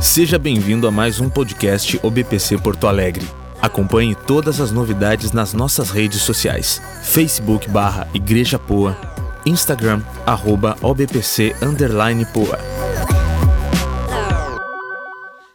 Seja 0.00 0.38
bem-vindo 0.38 0.88
a 0.88 0.90
mais 0.90 1.20
um 1.20 1.28
podcast 1.28 2.00
OBPC 2.02 2.56
Porto 2.62 2.86
Alegre. 2.86 3.26
Acompanhe 3.60 4.14
todas 4.14 4.58
as 4.58 4.72
novidades 4.72 5.30
nas 5.30 5.52
nossas 5.52 5.90
redes 5.90 6.22
sociais. 6.22 6.80
Facebook 7.04 7.68
barra 7.68 8.08
Igreja 8.14 8.58
Poa, 8.58 8.96
Instagram 9.44 10.02
arroba 10.26 10.74
OBPC 10.80 11.54
underline 11.60 12.24
Poa. 12.32 12.58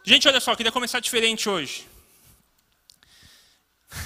Gente, 0.04 0.28
olha 0.28 0.38
só, 0.38 0.54
queria 0.54 0.70
começar 0.70 1.00
diferente 1.00 1.48
hoje. 1.48 1.84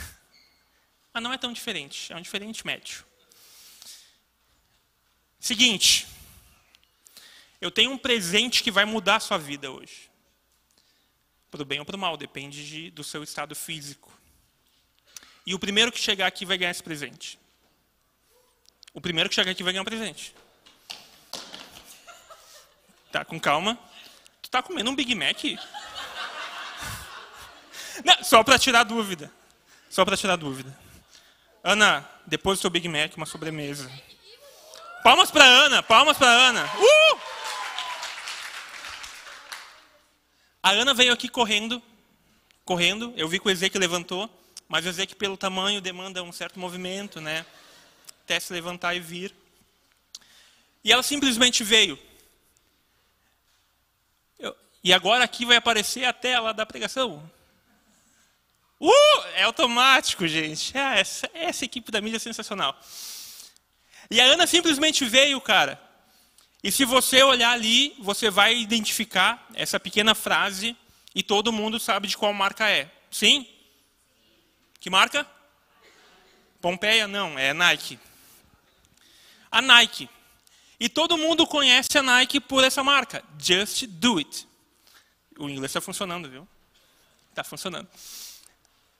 Mas 1.12 1.22
não 1.22 1.34
é 1.34 1.36
tão 1.36 1.52
diferente, 1.52 2.10
é 2.10 2.16
um 2.16 2.22
diferente 2.22 2.66
médio. 2.66 3.04
Seguinte, 5.38 6.08
eu 7.60 7.70
tenho 7.70 7.90
um 7.90 7.98
presente 7.98 8.62
que 8.62 8.70
vai 8.70 8.86
mudar 8.86 9.16
a 9.16 9.20
sua 9.20 9.36
vida 9.36 9.70
hoje. 9.70 10.09
Para 11.50 11.62
o 11.62 11.64
bem 11.64 11.80
ou 11.80 11.84
para 11.84 11.96
o 11.96 11.98
mal, 11.98 12.16
depende 12.16 12.66
de, 12.66 12.90
do 12.90 13.02
seu 13.02 13.22
estado 13.22 13.54
físico. 13.54 14.12
E 15.44 15.54
o 15.54 15.58
primeiro 15.58 15.90
que 15.90 15.98
chegar 15.98 16.26
aqui 16.26 16.44
vai 16.44 16.56
ganhar 16.56 16.70
esse 16.70 16.82
presente. 16.82 17.38
O 18.92 19.00
primeiro 19.00 19.28
que 19.28 19.34
chegar 19.34 19.50
aqui 19.50 19.62
vai 19.62 19.72
ganhar 19.72 19.82
um 19.82 19.84
presente. 19.84 20.34
Tá, 23.10 23.24
com 23.24 23.40
calma. 23.40 23.78
Tu 24.40 24.50
tá 24.50 24.62
comendo 24.62 24.90
um 24.90 24.94
Big 24.94 25.14
Mac? 25.14 25.42
Não, 28.04 28.22
só 28.24 28.42
para 28.44 28.58
tirar 28.58 28.84
dúvida. 28.84 29.32
Só 29.88 30.04
para 30.04 30.16
tirar 30.16 30.36
dúvida. 30.36 30.76
Ana, 31.62 32.08
depois 32.26 32.58
do 32.58 32.62
seu 32.62 32.70
Big 32.70 32.88
Mac, 32.88 33.16
uma 33.16 33.26
sobremesa. 33.26 33.90
Palmas 35.02 35.30
para 35.30 35.44
Ana, 35.44 35.82
palmas 35.82 36.16
para 36.16 36.28
Ana. 36.28 36.64
Uh! 36.64 37.20
A 40.62 40.70
Ana 40.70 40.92
veio 40.92 41.12
aqui 41.12 41.28
correndo, 41.28 41.82
correndo. 42.64 43.12
Eu 43.16 43.28
vi 43.28 43.40
que 43.40 43.48
o 43.48 43.50
Ezequiel 43.50 43.80
levantou, 43.80 44.28
mas 44.68 44.84
o 44.84 44.88
Ezequiel, 44.88 45.18
pelo 45.18 45.36
tamanho, 45.36 45.80
demanda 45.80 46.22
um 46.22 46.32
certo 46.32 46.60
movimento, 46.60 47.20
né? 47.20 47.46
Até 48.24 48.38
se 48.38 48.52
levantar 48.52 48.94
e 48.94 49.00
vir. 49.00 49.34
E 50.84 50.92
ela 50.92 51.02
simplesmente 51.02 51.64
veio. 51.64 51.98
Eu, 54.38 54.54
e 54.84 54.92
agora 54.92 55.24
aqui 55.24 55.46
vai 55.46 55.56
aparecer 55.56 56.04
a 56.04 56.12
tela 56.12 56.52
da 56.52 56.66
pregação. 56.66 57.30
Uh! 58.78 59.26
É 59.34 59.44
automático, 59.44 60.26
gente. 60.28 60.76
É, 60.76 61.00
essa, 61.00 61.30
essa 61.32 61.64
equipe 61.64 61.90
da 61.90 62.00
mídia 62.00 62.16
é 62.16 62.20
sensacional. 62.20 62.78
E 64.10 64.20
a 64.20 64.24
Ana 64.24 64.46
simplesmente 64.46 65.04
veio, 65.04 65.40
cara. 65.40 65.80
E 66.62 66.70
se 66.70 66.84
você 66.84 67.22
olhar 67.22 67.52
ali, 67.52 67.94
você 67.98 68.30
vai 68.30 68.56
identificar 68.56 69.48
essa 69.54 69.80
pequena 69.80 70.14
frase 70.14 70.76
e 71.14 71.22
todo 71.22 71.52
mundo 71.52 71.80
sabe 71.80 72.06
de 72.06 72.16
qual 72.16 72.32
marca 72.34 72.68
é. 72.68 72.90
Sim? 73.10 73.46
Que 74.78 74.90
marca? 74.90 75.26
Pompeia? 76.60 77.08
Não, 77.08 77.38
é 77.38 77.54
Nike. 77.54 77.98
A 79.50 79.62
Nike. 79.62 80.08
E 80.78 80.88
todo 80.88 81.18
mundo 81.18 81.46
conhece 81.46 81.96
a 81.98 82.02
Nike 82.02 82.40
por 82.40 82.62
essa 82.62 82.84
marca. 82.84 83.24
Just 83.38 83.86
do 83.86 84.18
it. 84.18 84.46
O 85.38 85.48
inglês 85.48 85.70
está 85.70 85.80
funcionando, 85.80 86.28
viu? 86.28 86.46
Está 87.30 87.42
funcionando. 87.42 87.88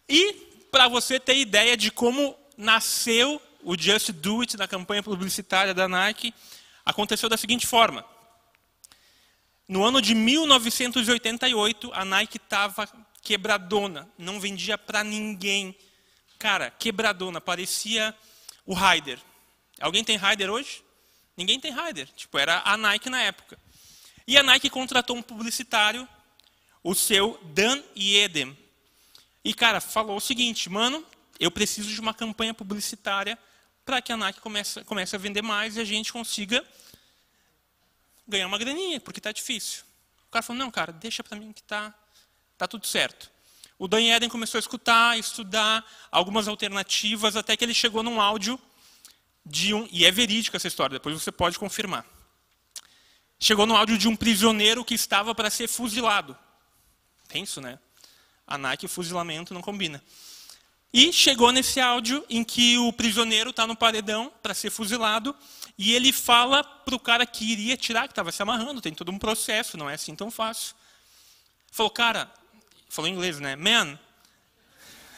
E 0.08 0.32
para 0.70 0.88
você 0.88 1.20
ter 1.20 1.36
ideia 1.36 1.76
de 1.76 1.90
como 1.90 2.36
nasceu 2.56 3.40
o 3.62 3.76
Just 3.76 4.10
Do 4.12 4.40
It 4.40 4.56
da 4.56 4.66
campanha 4.66 5.02
publicitária 5.02 5.74
da 5.74 5.88
Nike, 5.88 6.34
aconteceu 6.84 7.28
da 7.28 7.36
seguinte 7.36 7.66
forma. 7.66 8.04
No 9.66 9.84
ano 9.84 10.02
de 10.02 10.14
1988, 10.14 11.92
a 11.94 12.04
Nike 12.04 12.38
estava 12.38 12.88
quebradona, 13.22 14.10
não 14.18 14.40
vendia 14.40 14.76
para 14.76 15.04
ninguém. 15.04 15.76
Cara, 16.38 16.70
quebradona, 16.70 17.40
parecia 17.40 18.14
o 18.66 18.74
Ryder. 18.74 19.20
Alguém 19.80 20.02
tem 20.02 20.16
Ryder 20.16 20.50
hoje? 20.50 20.82
Ninguém 21.36 21.60
tem 21.60 21.72
Ryder. 21.72 22.08
Tipo, 22.16 22.38
era 22.38 22.62
a 22.64 22.76
Nike 22.76 23.08
na 23.08 23.22
época. 23.22 23.58
E 24.26 24.36
a 24.36 24.42
Nike 24.42 24.68
contratou 24.68 25.16
um 25.16 25.22
publicitário, 25.22 26.08
o 26.82 26.94
seu 26.94 27.38
Dan 27.54 27.82
Yedem. 27.96 28.56
E, 29.44 29.54
cara, 29.54 29.80
falou 29.80 30.16
o 30.16 30.20
seguinte, 30.20 30.68
mano, 30.68 31.04
eu 31.38 31.50
preciso 31.50 31.90
de 31.90 32.00
uma 32.00 32.12
campanha 32.12 32.52
publicitária 32.52 33.38
para 33.84 34.00
que 34.00 34.12
a 34.12 34.16
Nike 34.16 34.40
comece, 34.40 34.84
comece 34.84 35.16
a 35.16 35.18
vender 35.18 35.42
mais 35.42 35.76
e 35.76 35.80
a 35.80 35.84
gente 35.84 36.12
consiga 36.12 36.64
ganhar 38.26 38.46
uma 38.46 38.58
graninha, 38.58 39.00
porque 39.00 39.18
está 39.18 39.32
difícil. 39.32 39.82
O 40.28 40.30
cara 40.30 40.42
falou, 40.42 40.58
não, 40.58 40.70
cara, 40.70 40.92
deixa 40.92 41.24
para 41.24 41.36
mim 41.36 41.52
que 41.52 41.60
está 41.60 41.92
tá 42.56 42.68
tudo 42.68 42.86
certo. 42.86 43.30
O 43.78 43.88
Dan 43.88 44.02
Eden 44.02 44.28
começou 44.28 44.58
a 44.58 44.60
escutar, 44.60 45.18
estudar 45.18 45.84
algumas 46.10 46.46
alternativas, 46.46 47.34
até 47.34 47.56
que 47.56 47.64
ele 47.64 47.74
chegou 47.74 48.02
num 48.02 48.20
áudio 48.20 48.60
de 49.44 49.74
um, 49.74 49.88
e 49.90 50.04
é 50.04 50.10
verídico 50.10 50.56
essa 50.56 50.68
história, 50.68 50.98
depois 50.98 51.20
você 51.20 51.32
pode 51.32 51.58
confirmar. 51.58 52.04
Chegou 53.38 53.66
no 53.66 53.74
áudio 53.74 53.96
de 53.96 54.06
um 54.06 54.14
prisioneiro 54.14 54.84
que 54.84 54.94
estava 54.94 55.34
para 55.34 55.48
ser 55.48 55.66
fuzilado. 55.66 56.36
Tenso, 57.26 57.60
né? 57.60 57.78
A 58.46 58.58
Nike 58.58 58.84
e 58.84 58.88
fuzilamento 58.88 59.54
não 59.54 59.62
combina. 59.62 60.02
E 60.92 61.12
chegou 61.12 61.52
nesse 61.52 61.80
áudio 61.80 62.24
em 62.28 62.42
que 62.42 62.76
o 62.78 62.92
prisioneiro 62.92 63.50
está 63.50 63.66
no 63.66 63.76
paredão 63.76 64.32
para 64.42 64.54
ser 64.54 64.70
fuzilado 64.70 65.34
e 65.78 65.94
ele 65.94 66.12
fala 66.12 66.64
para 66.64 66.94
o 66.94 67.00
cara 67.00 67.24
que 67.24 67.44
iria 67.44 67.76
tirar, 67.76 68.08
que 68.08 68.12
estava 68.12 68.32
se 68.32 68.42
amarrando, 68.42 68.80
tem 68.80 68.92
todo 68.92 69.10
um 69.12 69.18
processo, 69.18 69.76
não 69.76 69.88
é 69.88 69.94
assim 69.94 70.16
tão 70.16 70.30
fácil. 70.30 70.74
Falou, 71.70 71.90
cara, 71.90 72.30
falou 72.88 73.08
em 73.08 73.14
inglês, 73.14 73.38
né? 73.38 73.54
Man, 73.54 73.96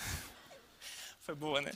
foi 1.25 1.35
boa, 1.35 1.63
né? 1.63 1.73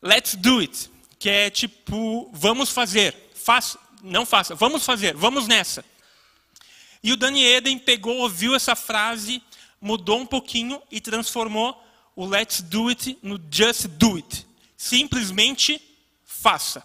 Let's 0.00 0.34
do 0.34 0.60
it, 0.60 0.90
que 1.18 1.28
é 1.28 1.50
tipo, 1.50 2.30
vamos 2.32 2.70
fazer, 2.70 3.30
faça, 3.34 3.78
não 4.02 4.24
faça, 4.24 4.54
vamos 4.54 4.84
fazer, 4.84 5.14
vamos 5.14 5.46
nessa. 5.46 5.84
E 7.02 7.12
o 7.12 7.16
Danny 7.16 7.44
Eden 7.44 7.78
pegou, 7.78 8.16
ouviu 8.16 8.54
essa 8.54 8.74
frase, 8.74 9.42
mudou 9.80 10.18
um 10.18 10.26
pouquinho 10.26 10.82
e 10.90 11.00
transformou 11.00 11.85
o 12.16 12.24
let's 12.24 12.62
do 12.62 12.88
it 12.88 13.18
no 13.22 13.38
just 13.50 13.86
do 13.88 14.16
it. 14.16 14.46
Simplesmente 14.76 15.80
faça. 16.24 16.84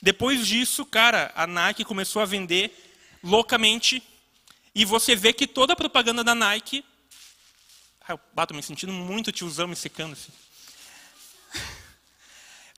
Depois 0.00 0.46
disso, 0.46 0.86
cara, 0.86 1.32
a 1.34 1.46
Nike 1.46 1.84
começou 1.84 2.22
a 2.22 2.24
vender 2.24 2.72
loucamente. 3.22 4.02
E 4.74 4.84
você 4.84 5.16
vê 5.16 5.32
que 5.32 5.46
toda 5.46 5.72
a 5.72 5.76
propaganda 5.76 6.22
da 6.22 6.34
Nike. 6.34 6.84
Eu 8.08 8.20
bato 8.34 8.54
me 8.54 8.62
sentindo 8.62 8.92
muito 8.92 9.32
tiozão 9.32 9.66
me 9.66 9.74
secando 9.74 10.12
assim. 10.12 10.32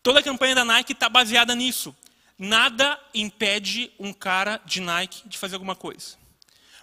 Toda 0.03 0.21
a 0.21 0.23
campanha 0.23 0.55
da 0.55 0.65
Nike 0.65 0.93
está 0.93 1.09
baseada 1.09 1.53
nisso. 1.53 1.95
Nada 2.39 3.01
impede 3.13 3.91
um 3.99 4.13
cara 4.13 4.61
de 4.65 4.81
Nike 4.81 5.29
de 5.29 5.37
fazer 5.37 5.57
alguma 5.57 5.75
coisa. 5.75 6.17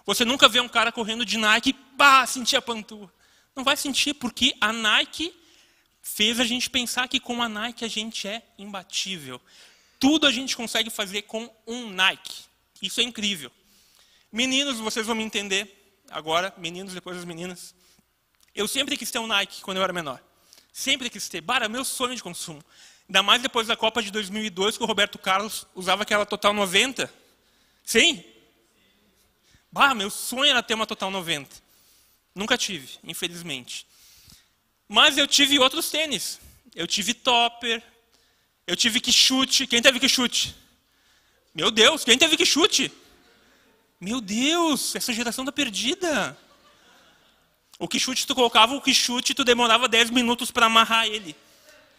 Você 0.04 0.26
nunca 0.26 0.46
vê 0.46 0.60
um 0.60 0.68
cara 0.68 0.92
correndo 0.92 1.24
de 1.24 1.38
Nike, 1.38 1.72
pá, 1.72 2.26
sentir 2.26 2.56
a 2.56 2.62
panturra. 2.62 3.10
Não 3.54 3.62
vai 3.62 3.76
sentir, 3.76 4.14
porque 4.14 4.54
a 4.60 4.72
Nike 4.72 5.34
fez 6.02 6.40
a 6.40 6.44
gente 6.44 6.68
pensar 6.68 7.08
que 7.08 7.20
com 7.20 7.42
a 7.42 7.48
Nike 7.48 7.84
a 7.84 7.88
gente 7.88 8.26
é 8.28 8.42
imbatível. 8.58 9.40
Tudo 9.98 10.26
a 10.26 10.32
gente 10.32 10.56
consegue 10.56 10.90
fazer 10.90 11.22
com 11.22 11.50
um 11.66 11.88
Nike. 11.90 12.44
Isso 12.82 13.00
é 13.00 13.04
incrível. 13.04 13.50
Meninos, 14.30 14.78
vocês 14.78 15.06
vão 15.06 15.14
me 15.14 15.22
entender 15.22 16.02
agora, 16.10 16.52
meninos, 16.58 16.92
depois 16.92 17.16
as 17.16 17.24
meninas. 17.24 17.74
Eu 18.54 18.68
sempre 18.68 18.96
quis 18.96 19.10
ter 19.10 19.18
um 19.18 19.26
Nike 19.26 19.62
quando 19.62 19.78
eu 19.78 19.82
era 19.82 19.92
menor. 19.92 20.22
Sempre 20.72 21.08
quis 21.08 21.28
ter. 21.28 21.40
Bara, 21.40 21.68
meu 21.68 21.84
sonho 21.84 22.14
de 22.14 22.22
consumo. 22.22 22.62
Ainda 23.08 23.22
mais 23.22 23.40
depois 23.40 23.66
da 23.66 23.76
Copa 23.76 24.02
de 24.02 24.10
2002, 24.10 24.76
que 24.76 24.82
o 24.82 24.86
Roberto 24.86 25.18
Carlos 25.18 25.66
usava 25.74 26.02
aquela 26.02 26.26
Total 26.26 26.52
90. 26.52 27.12
Sim? 27.84 28.24
Bah, 29.70 29.94
meu 29.94 30.10
sonho 30.10 30.50
era 30.50 30.62
ter 30.62 30.74
uma 30.74 30.86
Total 30.86 31.10
90. 31.10 31.63
Nunca 32.34 32.58
tive, 32.58 32.98
infelizmente. 33.04 33.86
Mas 34.88 35.16
eu 35.16 35.26
tive 35.26 35.58
outros 35.58 35.90
tênis. 35.90 36.40
Eu 36.74 36.86
tive 36.86 37.14
topper. 37.14 37.82
Eu 38.66 38.76
tive 38.76 39.00
que 39.00 39.12
chute. 39.12 39.66
Quem 39.66 39.80
teve 39.80 40.00
que 40.00 40.08
chute? 40.08 40.54
Meu 41.54 41.70
Deus, 41.70 42.04
quem 42.04 42.18
teve 42.18 42.36
que 42.36 42.44
chute? 42.44 42.90
Meu 44.00 44.20
Deus, 44.20 44.94
essa 44.96 45.12
geração 45.12 45.44
tá 45.44 45.52
perdida. 45.52 46.36
O 47.78 47.86
que 47.86 47.98
chute 47.98 48.26
tu 48.26 48.34
colocava, 48.34 48.74
o 48.74 48.80
que 48.80 48.92
chute 48.92 49.34
tu 49.34 49.44
demorava 49.44 49.88
10 49.88 50.10
minutos 50.10 50.50
para 50.50 50.66
amarrar 50.66 51.06
ele. 51.06 51.36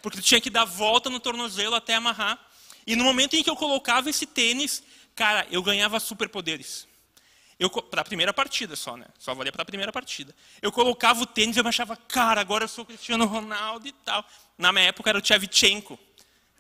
Porque 0.02 0.20
tu 0.20 0.24
tinha 0.24 0.42
que 0.42 0.50
dar 0.50 0.66
volta 0.66 1.10
no 1.10 1.20
tornozelo 1.20 1.76
até 1.76 1.96
amarrar. 1.96 2.40
E 2.86 2.96
no 2.96 3.04
momento 3.04 3.36
em 3.36 3.44
que 3.44 3.50
eu 3.50 3.56
colocava 3.56 4.10
esse 4.10 4.26
tênis, 4.26 4.84
cara, 5.16 5.48
eu 5.50 5.64
ganhava 5.64 6.00
superpoderes. 6.00 6.88
Para 7.90 8.02
a 8.02 8.04
primeira 8.04 8.34
partida 8.34 8.76
só, 8.76 8.98
né? 8.98 9.06
Só 9.18 9.34
valia 9.34 9.52
para 9.52 9.62
a 9.62 9.66
primeira 9.66 9.92
partida. 9.92 10.36
Eu 10.62 10.72
colocava 10.72 11.24
o 11.24 11.26
tênis 11.26 11.56
e 11.56 11.60
eu 11.60 11.68
achava, 11.68 11.96
cara, 11.96 12.42
agora 12.42 12.66
eu 12.66 12.68
sou 12.68 12.86
Cristiano 12.86 13.26
Ronaldo 13.26 13.88
e 13.88 13.92
tal. 13.92 14.26
Na 14.58 14.74
minha 14.74 14.88
época 14.88 15.10
era 15.10 15.18
o 15.18 15.22
Tchevchenko, 15.22 15.98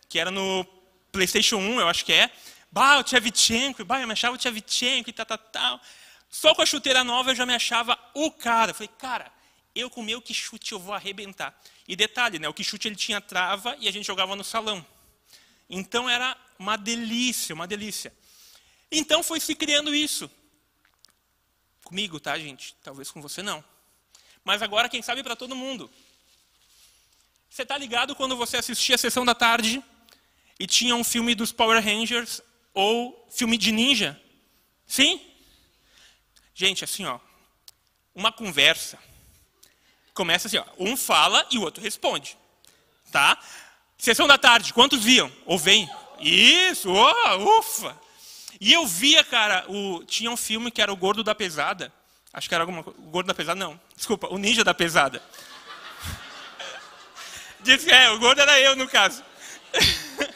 que 0.07 0.17
era 0.17 0.31
no 0.31 0.65
PlayStation 1.11 1.57
1, 1.57 1.81
eu 1.81 1.89
acho 1.89 2.05
que 2.05 2.13
é. 2.13 2.31
Bah, 2.71 2.99
o 2.99 3.03
Tchevchenko, 3.03 3.83
bah, 3.83 3.99
eu 3.99 4.07
me 4.07 4.13
achava 4.13 4.35
o 4.35 4.37
Tchevchenko 4.37 5.09
e 5.09 5.13
tal, 5.13 5.25
tal, 5.25 5.37
tal. 5.37 5.81
Só 6.29 6.55
com 6.55 6.61
a 6.61 6.65
chuteira 6.65 7.03
nova 7.03 7.31
eu 7.31 7.35
já 7.35 7.45
me 7.45 7.53
achava 7.53 7.97
o 8.13 8.31
cara. 8.31 8.71
Eu 8.71 8.75
falei, 8.75 8.89
cara, 8.97 9.31
eu 9.75 9.89
com 9.89 9.99
o 10.01 10.03
meu 10.03 10.21
que 10.21 10.33
chute 10.33 10.71
eu 10.71 10.79
vou 10.79 10.93
arrebentar. 10.93 11.57
E 11.87 11.95
detalhe, 11.95 12.39
né, 12.39 12.47
o 12.47 12.53
que 12.53 12.63
chute 12.63 12.87
ele 12.87 12.95
tinha 12.95 13.19
trava 13.19 13.75
e 13.79 13.87
a 13.87 13.91
gente 13.91 14.05
jogava 14.05 14.35
no 14.35 14.43
salão. 14.43 14.85
Então 15.69 16.09
era 16.09 16.37
uma 16.57 16.77
delícia, 16.77 17.53
uma 17.53 17.67
delícia. 17.67 18.13
Então 18.91 19.21
foi 19.21 19.39
se 19.39 19.53
criando 19.55 19.93
isso. 19.93 20.29
Comigo, 21.85 22.19
tá, 22.19 22.37
gente? 22.37 22.75
Talvez 22.83 23.11
com 23.11 23.21
você 23.21 23.43
não. 23.43 23.63
Mas 24.43 24.61
agora, 24.63 24.89
quem 24.89 25.03
sabe, 25.03 25.23
para 25.23 25.35
todo 25.35 25.55
mundo. 25.55 25.89
Você 27.47 27.61
está 27.61 27.77
ligado 27.77 28.15
quando 28.15 28.35
você 28.35 28.57
assistia 28.57 28.95
a 28.95 28.97
sessão 28.97 29.23
da 29.23 29.35
tarde 29.35 29.81
e 30.59 30.65
tinha 30.65 30.95
um 30.95 31.03
filme 31.03 31.35
dos 31.35 31.51
Power 31.51 31.81
Rangers 31.81 32.41
ou 32.73 33.27
filme 33.29 33.55
de 33.55 33.71
ninja? 33.71 34.19
Sim? 34.87 35.21
Gente, 36.55 36.83
assim, 36.83 37.05
ó, 37.05 37.19
uma 38.15 38.31
conversa 38.31 38.99
começa 40.11 40.47
assim, 40.47 40.57
ó, 40.57 40.65
um 40.79 40.97
fala 40.97 41.45
e 41.51 41.57
o 41.59 41.61
outro 41.61 41.83
responde, 41.83 42.35
tá? 43.11 43.37
Sessão 43.97 44.27
da 44.27 44.37
tarde, 44.37 44.73
quantos 44.73 45.03
viam? 45.03 45.31
Ou 45.45 45.59
vem? 45.59 45.87
Isso, 46.19 46.89
oh, 46.89 47.59
ufa! 47.59 48.04
E 48.65 48.73
eu 48.73 48.87
via, 48.87 49.23
cara, 49.23 49.63
o, 49.69 50.03
tinha 50.05 50.31
um 50.31 50.35
filme 50.35 50.71
que 50.71 50.81
era 50.81 50.91
o 50.91 50.95
Gordo 50.95 51.23
da 51.23 51.35
Pesada. 51.35 51.93
Acho 52.33 52.49
que 52.49 52.55
era 52.55 52.63
alguma 52.63 52.83
coisa. 52.83 52.99
O 52.99 53.03
Gordo 53.03 53.27
da 53.27 53.35
Pesada, 53.35 53.59
não. 53.59 53.79
Desculpa, 53.95 54.27
o 54.33 54.39
Ninja 54.39 54.63
da 54.63 54.73
Pesada. 54.73 55.21
Diz, 57.61 57.85
é, 57.85 58.09
o 58.09 58.17
gordo 58.17 58.41
era 58.41 58.59
eu, 58.59 58.75
no 58.75 58.87
caso. 58.87 59.23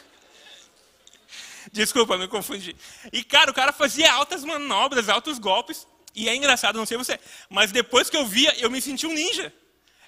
Desculpa, 1.72 2.16
me 2.16 2.28
confundi. 2.28 2.76
E, 3.12 3.24
cara, 3.24 3.50
o 3.50 3.54
cara 3.54 3.72
fazia 3.72 4.12
altas 4.12 4.44
manobras, 4.44 5.08
altos 5.08 5.40
golpes. 5.40 5.84
E 6.14 6.28
é 6.28 6.36
engraçado, 6.36 6.76
não 6.76 6.86
sei 6.86 6.98
você, 6.98 7.18
mas 7.48 7.72
depois 7.72 8.08
que 8.08 8.16
eu 8.16 8.24
via, 8.24 8.54
eu 8.60 8.70
me 8.70 8.80
senti 8.80 9.08
um 9.08 9.12
ninja. 9.12 9.52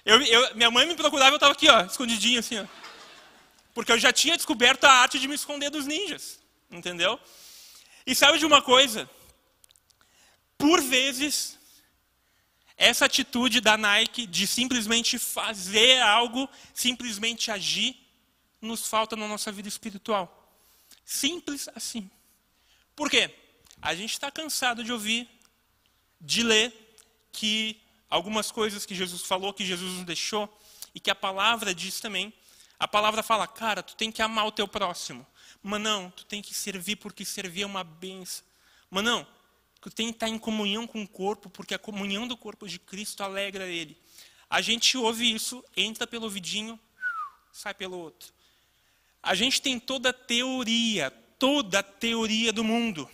Eu, 0.05 0.21
eu, 0.21 0.55
minha 0.55 0.71
mãe 0.71 0.87
me 0.87 0.95
procurava 0.95 1.31
eu 1.31 1.35
estava 1.35 1.51
aqui, 1.51 1.67
ó, 1.67 1.81
escondidinho 1.81 2.39
assim, 2.39 2.57
ó. 2.57 2.65
Porque 3.73 3.91
eu 3.91 3.99
já 3.99 4.13
tinha 4.13 4.37
descoberto 4.37 4.85
a 4.85 4.93
arte 4.93 5.19
de 5.19 5.27
me 5.27 5.35
esconder 5.35 5.69
dos 5.69 5.85
ninjas. 5.85 6.39
Entendeu? 6.71 7.19
E 8.05 8.13
sabe 8.13 8.37
de 8.37 8.45
uma 8.45 8.61
coisa? 8.61 9.09
Por 10.57 10.81
vezes, 10.81 11.57
essa 12.77 13.05
atitude 13.05 13.61
da 13.61 13.77
Nike 13.77 14.25
de 14.25 14.45
simplesmente 14.47 15.17
fazer 15.17 16.01
algo, 16.01 16.49
simplesmente 16.73 17.51
agir, 17.51 17.95
nos 18.61 18.87
falta 18.87 19.15
na 19.15 19.27
nossa 19.27 19.51
vida 19.51 19.67
espiritual. 19.67 20.51
Simples 21.05 21.69
assim. 21.75 22.09
Por 22.95 23.09
quê? 23.09 23.33
A 23.81 23.93
gente 23.93 24.13
está 24.13 24.31
cansado 24.31 24.83
de 24.83 24.91
ouvir, 24.91 25.29
de 26.19 26.43
ler, 26.43 26.73
que 27.31 27.81
algumas 28.09 28.51
coisas 28.51 28.85
que 28.85 28.95
Jesus 28.95 29.23
falou, 29.23 29.53
que 29.53 29.65
Jesus 29.65 29.93
nos 29.93 30.05
deixou, 30.05 30.47
e 30.95 30.99
que 30.99 31.09
a 31.09 31.15
palavra 31.15 31.73
diz 31.73 31.99
também. 31.99 32.33
A 32.79 32.87
palavra 32.87 33.23
fala, 33.23 33.47
cara, 33.47 33.81
tu 33.81 33.95
tem 33.95 34.11
que 34.11 34.21
amar 34.21 34.45
o 34.45 34.51
teu 34.51 34.67
próximo. 34.67 35.25
Mas 35.63 35.79
não, 35.79 36.11
tu 36.11 36.25
tem 36.25 36.41
que 36.41 36.53
servir 36.53 36.97
porque 36.97 37.23
servir 37.23 37.61
é 37.61 37.65
uma 37.65 37.85
benção. 37.85 38.43
Mas 38.91 39.03
não, 39.05 39.25
tu 39.79 39.89
tem 39.89 40.07
que 40.07 40.17
estar 40.17 40.27
em 40.27 40.37
comunhão 40.37 40.85
com 40.85 41.01
o 41.01 41.07
corpo, 41.07 41.49
porque 41.49 41.73
a 41.73 41.79
comunhão 41.79 42.27
do 42.27 42.35
corpo 42.35 42.67
de 42.67 42.77
Cristo 42.77 43.23
alegra 43.23 43.65
ele. 43.65 43.97
A 44.49 44.61
gente 44.61 44.97
ouve 44.97 45.33
isso, 45.33 45.63
entra 45.75 46.05
pelo 46.05 46.29
vidinho, 46.29 46.77
sai 47.51 47.73
pelo 47.73 47.97
outro. 47.97 48.33
A 49.21 49.33
gente 49.33 49.61
tem 49.61 49.79
toda 49.79 50.09
a 50.09 50.13
teoria, 50.13 51.09
toda 51.39 51.79
a 51.79 51.83
teoria 51.83 52.51
do 52.51 52.63
mundo. 52.63 53.09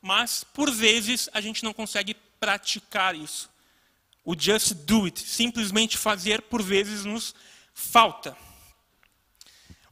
Mas, 0.00 0.44
por 0.44 0.70
vezes, 0.70 1.28
a 1.32 1.40
gente 1.40 1.64
não 1.64 1.72
consegue 1.72 2.14
praticar 2.38 3.14
isso. 3.14 3.50
O 4.24 4.38
just 4.38 4.74
do 4.74 5.06
it, 5.06 5.18
simplesmente 5.18 5.96
fazer, 5.96 6.42
por 6.42 6.62
vezes, 6.62 7.04
nos 7.04 7.34
falta. 7.74 8.36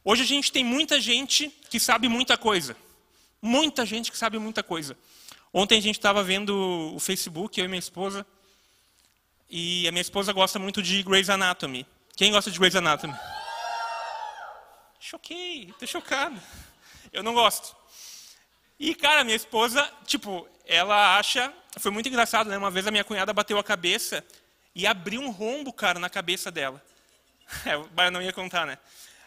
Hoje 0.03 0.23
a 0.23 0.25
gente 0.25 0.51
tem 0.51 0.63
muita 0.63 0.99
gente 0.99 1.49
que 1.69 1.79
sabe 1.79 2.07
muita 2.07 2.37
coisa. 2.37 2.75
Muita 3.41 3.85
gente 3.85 4.11
que 4.11 4.17
sabe 4.17 4.37
muita 4.39 4.63
coisa. 4.63 4.97
Ontem 5.53 5.77
a 5.77 5.81
gente 5.81 5.97
estava 5.97 6.23
vendo 6.23 6.93
o 6.95 6.99
Facebook, 6.99 7.59
eu 7.59 7.65
e 7.65 7.67
minha 7.67 7.79
esposa. 7.79 8.25
E 9.49 9.87
a 9.87 9.91
minha 9.91 10.01
esposa 10.01 10.31
gosta 10.31 10.59
muito 10.59 10.81
de 10.81 11.03
Grey's 11.03 11.29
Anatomy. 11.29 11.85
Quem 12.15 12.31
gosta 12.31 12.51
de 12.51 12.59
Grey's 12.59 12.75
Anatomy? 12.75 13.13
Choquei, 14.99 15.73
tô 15.79 15.87
chocado. 15.87 16.39
Eu 17.11 17.23
não 17.23 17.33
gosto. 17.33 17.75
E, 18.79 18.93
cara, 18.95 19.23
minha 19.23 19.35
esposa, 19.35 19.89
tipo, 20.05 20.47
ela 20.65 21.17
acha. 21.17 21.51
Foi 21.79 21.91
muito 21.91 22.07
engraçado, 22.07 22.49
né? 22.49 22.57
Uma 22.57 22.71
vez 22.71 22.87
a 22.87 22.91
minha 22.91 23.03
cunhada 23.03 23.33
bateu 23.33 23.57
a 23.57 23.63
cabeça 23.63 24.23
e 24.73 24.85
abriu 24.87 25.21
um 25.21 25.31
rombo, 25.31 25.73
cara, 25.73 25.99
na 25.99 26.09
cabeça 26.09 26.49
dela. 26.49 26.81
É, 27.65 27.73
eu 27.73 28.11
não 28.11 28.21
ia 28.21 28.31
contar, 28.31 28.67
né? 28.67 28.77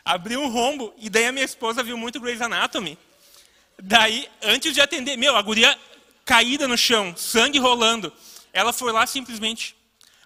Abriu 0.04 0.40
um 0.40 0.48
rombo 0.48 0.92
e 0.98 1.08
daí 1.08 1.26
a 1.26 1.32
minha 1.32 1.44
esposa 1.44 1.82
viu 1.82 1.96
muito 1.96 2.20
Grey's 2.20 2.40
Anatomy. 2.40 2.98
Daí, 3.80 4.28
antes 4.42 4.74
de 4.74 4.80
atender, 4.80 5.16
meu, 5.16 5.36
a 5.36 5.42
guria 5.42 5.78
caída 6.24 6.66
no 6.68 6.76
chão, 6.76 7.14
sangue 7.16 7.58
rolando, 7.58 8.12
ela 8.52 8.72
foi 8.72 8.92
lá 8.92 9.06
simplesmente, 9.06 9.76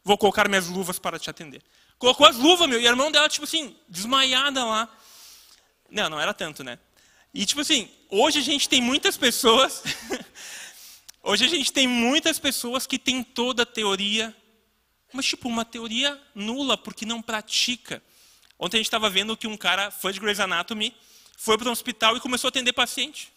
vou 0.04 0.18
colocar 0.18 0.48
minhas 0.48 0.68
luvas 0.68 0.98
para 0.98 1.18
te 1.18 1.30
atender. 1.30 1.62
Colocou 1.98 2.26
as 2.26 2.36
luvas, 2.36 2.68
meu, 2.68 2.80
e 2.80 2.86
a 2.86 2.90
irmã 2.90 3.10
dela, 3.10 3.28
tipo 3.28 3.44
assim, 3.44 3.74
desmaiada 3.88 4.64
lá. 4.64 4.88
Não, 5.90 6.10
não 6.10 6.20
era 6.20 6.34
tanto, 6.34 6.62
né? 6.62 6.78
E 7.32 7.44
tipo 7.44 7.60
assim, 7.60 7.88
hoje 8.10 8.38
a 8.38 8.42
gente 8.42 8.68
tem 8.68 8.80
muitas 8.80 9.16
pessoas. 9.16 9.82
hoje 11.22 11.44
a 11.44 11.48
gente 11.48 11.72
tem 11.72 11.86
muitas 11.86 12.38
pessoas 12.38 12.86
que 12.86 12.98
têm 12.98 13.22
toda 13.22 13.62
a 13.62 13.66
teoria, 13.66 14.34
mas 15.12 15.26
tipo, 15.26 15.48
uma 15.48 15.64
teoria 15.64 16.20
nula, 16.34 16.76
porque 16.76 17.06
não 17.06 17.22
pratica. 17.22 18.02
Ontem 18.58 18.76
a 18.76 18.80
gente 18.80 18.86
estava 18.86 19.10
vendo 19.10 19.36
que 19.36 19.46
um 19.46 19.56
cara, 19.56 19.90
fã 19.90 20.12
de 20.12 20.18
Grey's 20.18 20.40
Anatomy, 20.40 20.94
foi 21.36 21.58
para 21.58 21.68
um 21.68 21.72
hospital 21.72 22.16
e 22.16 22.20
começou 22.20 22.48
a 22.48 22.50
atender 22.50 22.72
paciente. 22.72 23.32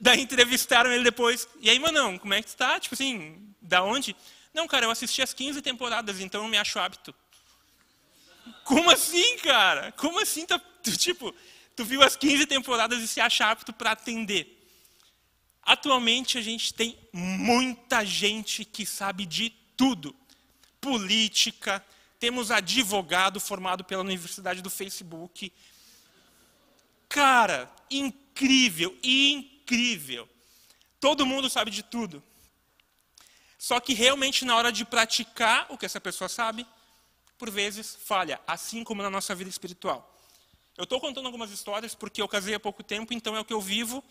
Daí 0.00 0.20
entrevistaram 0.20 0.92
ele 0.92 1.04
depois. 1.04 1.48
E 1.60 1.70
aí, 1.70 1.78
manão, 1.78 2.18
como 2.18 2.34
é 2.34 2.42
que 2.42 2.48
está? 2.48 2.78
Tipo 2.78 2.94
assim, 2.94 3.54
da 3.60 3.82
onde? 3.82 4.14
Não, 4.52 4.66
cara, 4.66 4.86
eu 4.86 4.90
assisti 4.90 5.22
as 5.22 5.32
15 5.32 5.62
temporadas, 5.62 6.20
então 6.20 6.42
eu 6.42 6.48
me 6.48 6.56
acho 6.56 6.78
hábito. 6.78 7.14
Como 8.64 8.90
assim, 8.90 9.38
cara? 9.38 9.92
Como 9.92 10.20
assim? 10.20 10.46
Tá, 10.46 10.58
tu, 10.58 10.96
tipo, 10.96 11.34
tu 11.76 11.84
viu 11.84 12.02
as 12.02 12.16
15 12.16 12.46
temporadas 12.46 13.02
e 13.02 13.08
se 13.08 13.20
acha 13.20 13.50
apto 13.50 13.72
para 13.72 13.92
atender. 13.92 14.56
Atualmente 15.62 16.38
a 16.38 16.40
gente 16.40 16.72
tem 16.72 16.98
muita 17.12 18.04
gente 18.04 18.64
que 18.64 18.86
sabe 18.86 19.26
de 19.26 19.50
tudo. 19.76 20.14
Política, 20.80 21.84
temos 22.18 22.50
advogado 22.50 23.38
formado 23.40 23.84
pela 23.84 24.02
Universidade 24.02 24.60
do 24.60 24.70
Facebook. 24.70 25.52
Cara, 27.08 27.70
incrível, 27.90 28.96
incrível. 29.02 30.28
Todo 31.00 31.26
mundo 31.26 31.48
sabe 31.48 31.70
de 31.70 31.82
tudo. 31.82 32.22
Só 33.56 33.80
que 33.80 33.94
realmente 33.94 34.44
na 34.44 34.56
hora 34.56 34.70
de 34.70 34.84
praticar 34.84 35.66
o 35.70 35.78
que 35.78 35.86
essa 35.86 36.00
pessoa 36.00 36.28
sabe, 36.28 36.66
por 37.36 37.50
vezes 37.50 37.96
falha, 38.04 38.40
assim 38.46 38.84
como 38.84 39.02
na 39.02 39.10
nossa 39.10 39.34
vida 39.34 39.50
espiritual. 39.50 40.14
Eu 40.76 40.84
estou 40.84 41.00
contando 41.00 41.26
algumas 41.26 41.50
histórias 41.50 41.94
porque 41.94 42.22
eu 42.22 42.28
casei 42.28 42.54
há 42.54 42.60
pouco 42.60 42.82
tempo, 42.82 43.12
então 43.12 43.36
é 43.36 43.40
o 43.40 43.44
que 43.44 43.52
eu 43.52 43.60
vivo 43.60 44.02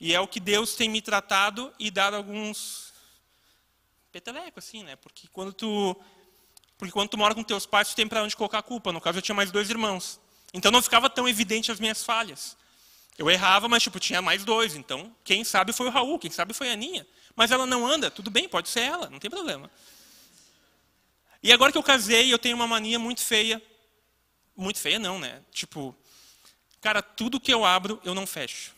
e 0.00 0.14
é 0.14 0.20
o 0.20 0.26
que 0.26 0.40
Deus 0.40 0.74
tem 0.74 0.88
me 0.88 1.00
tratado 1.00 1.72
e 1.78 1.90
dado 1.90 2.16
alguns 2.16 2.92
peteleco 4.10 4.58
assim, 4.58 4.82
né? 4.82 4.96
Porque 4.96 5.28
quando 5.28 5.52
tu 5.52 5.96
porque 6.80 6.92
quando 6.92 7.10
tu 7.10 7.18
mora 7.18 7.34
com 7.34 7.42
teus 7.42 7.66
pais, 7.66 7.90
tu 7.90 7.94
tem 7.94 8.08
para 8.08 8.22
onde 8.22 8.34
colocar 8.34 8.60
a 8.60 8.62
culpa. 8.62 8.90
No 8.90 9.02
caso, 9.02 9.18
eu 9.18 9.22
tinha 9.22 9.34
mais 9.34 9.50
dois 9.50 9.68
irmãos. 9.68 10.18
Então 10.54 10.72
não 10.72 10.80
ficava 10.80 11.10
tão 11.10 11.28
evidente 11.28 11.70
as 11.70 11.78
minhas 11.78 12.02
falhas. 12.02 12.56
Eu 13.18 13.30
errava, 13.30 13.68
mas 13.68 13.82
tipo, 13.82 14.00
tinha 14.00 14.22
mais 14.22 14.46
dois. 14.46 14.74
Então, 14.74 15.14
quem 15.22 15.44
sabe 15.44 15.74
foi 15.74 15.88
o 15.88 15.90
Raul, 15.90 16.18
quem 16.18 16.30
sabe 16.30 16.54
foi 16.54 16.70
a 16.70 16.72
Aninha. 16.72 17.06
Mas 17.36 17.50
ela 17.50 17.66
não 17.66 17.86
anda, 17.86 18.10
tudo 18.10 18.30
bem, 18.30 18.48
pode 18.48 18.70
ser 18.70 18.80
ela, 18.80 19.10
não 19.10 19.18
tem 19.18 19.30
problema. 19.30 19.70
E 21.42 21.52
agora 21.52 21.70
que 21.70 21.76
eu 21.76 21.82
casei, 21.82 22.32
eu 22.32 22.38
tenho 22.38 22.56
uma 22.56 22.66
mania 22.66 22.98
muito 22.98 23.20
feia. 23.20 23.62
Muito 24.56 24.78
feia, 24.78 24.98
não, 24.98 25.18
né? 25.18 25.42
Tipo, 25.52 25.94
cara, 26.80 27.02
tudo 27.02 27.38
que 27.38 27.52
eu 27.52 27.62
abro, 27.62 28.00
eu 28.04 28.14
não 28.14 28.26
fecho. 28.26 28.72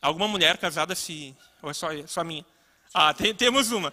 Alguma 0.00 0.28
mulher 0.28 0.56
casada 0.56 0.94
se. 0.94 1.36
Ou 1.60 1.68
é 1.68 1.74
só, 1.74 1.88
só 2.06 2.22
minha? 2.22 2.46
Ah, 2.94 3.12
tem, 3.12 3.34
temos 3.34 3.72
uma. 3.72 3.92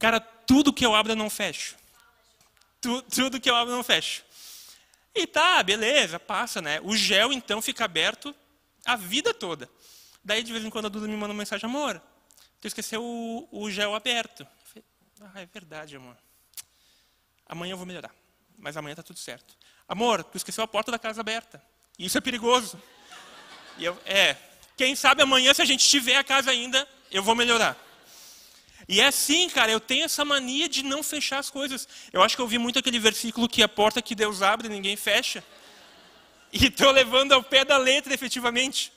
Cara, 0.00 0.26
tudo 0.48 0.72
que 0.72 0.84
eu 0.84 0.94
abro, 0.94 1.12
eu 1.12 1.16
não 1.16 1.28
fecho. 1.28 1.76
Tu, 2.80 3.02
tudo 3.02 3.38
que 3.38 3.50
eu 3.50 3.54
abro, 3.54 3.74
eu 3.74 3.76
não 3.76 3.84
fecho. 3.84 4.24
E 5.14 5.26
tá, 5.26 5.62
beleza, 5.62 6.18
passa, 6.18 6.62
né? 6.62 6.80
O 6.82 6.96
gel, 6.96 7.34
então, 7.34 7.60
fica 7.60 7.84
aberto 7.84 8.34
a 8.82 8.96
vida 8.96 9.34
toda. 9.34 9.68
Daí, 10.24 10.42
de 10.42 10.50
vez 10.50 10.64
em 10.64 10.70
quando, 10.70 10.86
a 10.86 10.88
Duda 10.88 11.06
me 11.06 11.14
manda 11.14 11.32
uma 11.32 11.38
mensagem: 11.38 11.68
amor, 11.68 12.02
tu 12.60 12.66
esqueceu 12.66 13.04
o, 13.04 13.46
o 13.52 13.70
gel 13.70 13.94
aberto. 13.94 14.46
Ah, 15.20 15.42
é 15.42 15.46
verdade, 15.46 15.96
amor. 15.96 16.16
Amanhã 17.46 17.72
eu 17.72 17.76
vou 17.76 17.86
melhorar. 17.86 18.14
Mas 18.56 18.76
amanhã 18.76 18.94
está 18.94 19.02
tudo 19.02 19.18
certo. 19.18 19.54
Amor, 19.86 20.24
tu 20.24 20.38
esqueceu 20.38 20.64
a 20.64 20.68
porta 20.68 20.90
da 20.90 20.98
casa 20.98 21.20
aberta. 21.20 21.62
Isso 21.98 22.16
é 22.16 22.20
perigoso. 22.22 22.80
E 23.76 23.84
eu, 23.84 24.00
é, 24.06 24.36
quem 24.76 24.96
sabe 24.96 25.22
amanhã, 25.22 25.52
se 25.52 25.60
a 25.60 25.64
gente 25.66 25.86
tiver 25.86 26.16
a 26.16 26.24
casa 26.24 26.50
ainda, 26.50 26.88
eu 27.10 27.22
vou 27.22 27.34
melhorar. 27.34 27.76
E 28.88 29.02
é 29.02 29.06
assim, 29.06 29.50
cara, 29.50 29.70
eu 29.70 29.78
tenho 29.78 30.06
essa 30.06 30.24
mania 30.24 30.66
de 30.66 30.82
não 30.82 31.02
fechar 31.02 31.38
as 31.38 31.50
coisas. 31.50 31.86
Eu 32.10 32.22
acho 32.22 32.34
que 32.34 32.40
eu 32.40 32.48
vi 32.48 32.56
muito 32.56 32.78
aquele 32.78 32.98
versículo 32.98 33.46
que 33.46 33.62
a 33.62 33.68
porta 33.68 34.00
que 34.00 34.14
Deus 34.14 34.40
abre, 34.40 34.66
ninguém 34.66 34.96
fecha. 34.96 35.44
E 36.50 36.66
estou 36.68 36.90
levando 36.90 37.32
ao 37.32 37.42
pé 37.42 37.66
da 37.66 37.76
letra, 37.76 38.14
efetivamente. 38.14 38.90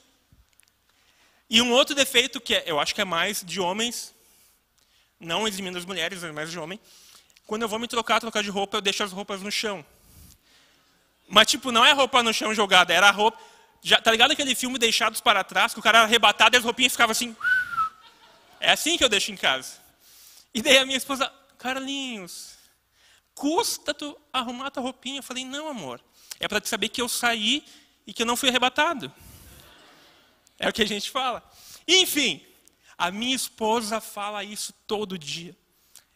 E 1.50 1.60
um 1.60 1.70
outro 1.72 1.94
defeito 1.94 2.40
que 2.40 2.54
é, 2.54 2.64
eu 2.64 2.80
acho 2.80 2.94
que 2.94 3.02
é 3.02 3.04
mais 3.04 3.44
de 3.44 3.60
homens, 3.60 4.14
não 5.20 5.46
eximindo 5.46 5.76
as 5.76 5.84
mulheres, 5.84 6.22
mas 6.22 6.32
mais 6.32 6.50
de 6.50 6.58
homem. 6.58 6.80
Quando 7.46 7.60
eu 7.60 7.68
vou 7.68 7.78
me 7.78 7.86
trocar, 7.86 8.18
trocar 8.18 8.42
de 8.42 8.48
roupa, 8.48 8.78
eu 8.78 8.80
deixo 8.80 9.02
as 9.02 9.12
roupas 9.12 9.42
no 9.42 9.52
chão. 9.52 9.84
Mas, 11.28 11.48
tipo, 11.48 11.70
não 11.70 11.84
é 11.84 11.92
roupa 11.92 12.22
no 12.22 12.32
chão 12.32 12.54
jogada, 12.54 12.94
era 12.94 13.10
roupa. 13.10 13.38
Já, 13.82 14.00
tá 14.00 14.10
ligado 14.10 14.30
aquele 14.30 14.54
filme 14.54 14.78
Deixados 14.78 15.20
para 15.20 15.44
Trás, 15.44 15.74
que 15.74 15.80
o 15.80 15.82
cara 15.82 15.98
era 15.98 16.06
arrebatado 16.06 16.56
e 16.56 16.58
as 16.58 16.64
roupinhas 16.64 16.92
ficavam 16.92 17.12
assim. 17.12 17.36
É 18.58 18.72
assim 18.72 18.96
que 18.96 19.04
eu 19.04 19.08
deixo 19.10 19.30
em 19.30 19.36
casa. 19.36 19.81
E 20.54 20.60
daí 20.60 20.78
a 20.78 20.84
minha 20.84 20.98
esposa, 20.98 21.32
Carlinhos, 21.58 22.56
custa 23.34 23.94
tu 23.94 24.18
arrumar 24.32 24.70
tua 24.70 24.82
roupinha? 24.82 25.18
Eu 25.18 25.22
falei, 25.22 25.44
não, 25.44 25.68
amor. 25.68 26.02
É 26.38 26.46
para 26.46 26.60
te 26.60 26.68
saber 26.68 26.88
que 26.88 27.00
eu 27.00 27.08
saí 27.08 27.64
e 28.06 28.12
que 28.12 28.22
eu 28.22 28.26
não 28.26 28.36
fui 28.36 28.48
arrebatado. 28.48 29.12
É 30.58 30.68
o 30.68 30.72
que 30.72 30.82
a 30.82 30.86
gente 30.86 31.10
fala. 31.10 31.42
Enfim, 31.86 32.44
a 32.96 33.10
minha 33.10 33.34
esposa 33.34 34.00
fala 34.00 34.44
isso 34.44 34.72
todo 34.86 35.18
dia. 35.18 35.56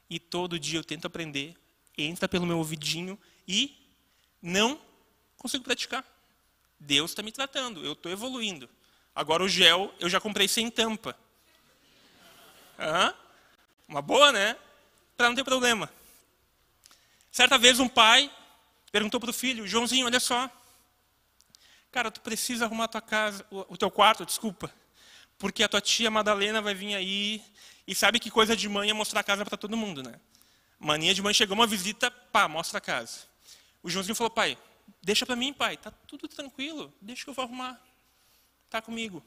E 0.09 0.21
todo 0.21 0.59
dia 0.59 0.79
eu 0.79 0.85
tento 0.85 1.07
aprender, 1.07 1.57
entra 1.99 2.29
pelo 2.29 2.47
meu 2.47 2.59
ouvidinho 2.59 3.19
e 3.47 3.77
não 4.41 4.81
consigo 5.37 5.65
praticar. 5.65 6.05
Deus 6.79 7.11
está 7.11 7.23
me 7.23 7.33
tratando, 7.33 7.85
eu 7.85 7.93
estou 7.93 8.13
evoluindo. 8.13 8.69
Agora 9.15 9.43
o 9.43 9.49
gel 9.49 9.93
eu 9.99 10.09
já 10.09 10.21
comprei 10.21 10.47
sem 10.47 10.71
tampa. 10.71 11.19
Hã? 12.79 13.15
Uma 13.89 14.03
boa, 14.03 14.33
né? 14.33 14.57
Para 15.17 15.29
não 15.29 15.37
ter 15.37 15.45
problema. 15.45 15.91
Certa 17.31 17.59
vez 17.59 17.79
um 17.79 17.89
pai 17.89 18.31
perguntou 18.91 19.21
para 19.21 19.31
o 19.31 19.33
filho, 19.33 19.67
Joãozinho, 19.67 20.07
olha 20.07 20.19
só. 20.19 20.51
Cara, 21.93 22.11
tu 22.11 22.21
precisa 22.21 22.65
arrumar 22.65 22.89
tua 22.89 23.01
casa, 23.01 23.47
o 23.51 23.77
teu 23.77 23.91
quarto, 23.91 24.27
desculpa, 24.27 24.73
porque 25.39 25.63
a 25.63 25.69
tua 25.69 25.81
tia 25.81 26.11
Madalena 26.11 26.61
vai 26.61 26.75
vir 26.75 26.95
aí 26.95 27.43
e 27.87 27.95
sabe 27.95 28.19
que 28.19 28.31
coisa 28.31 28.57
de 28.57 28.69
mãe 28.69 28.91
é 28.91 28.93
mostrar 28.93 29.21
a 29.21 29.25
casa 29.25 29.45
para 29.45 29.57
todo 29.57 29.77
mundo, 29.77 30.03
né? 30.03 30.19
Mania 30.79 31.15
de 31.15 31.23
mãe 31.23 31.33
chegou 31.33 31.55
uma 31.55 31.67
visita, 31.67 32.11
pá, 32.11 32.49
mostra 32.49 32.79
a 32.79 32.81
casa. 32.81 33.21
O 33.83 33.89
Joãozinho 33.89 34.15
falou, 34.15 34.31
pai, 34.31 34.59
deixa 35.03 35.25
para 35.25 35.37
mim, 35.37 35.53
pai, 35.53 35.77
tá 35.77 35.91
tudo 35.91 36.29
tranquilo, 36.29 36.93
deixa 37.01 37.25
que 37.25 37.31
eu 37.31 37.35
vou 37.35 37.45
arrumar, 37.45 37.81
tá 38.69 38.83
comigo. 38.83 39.23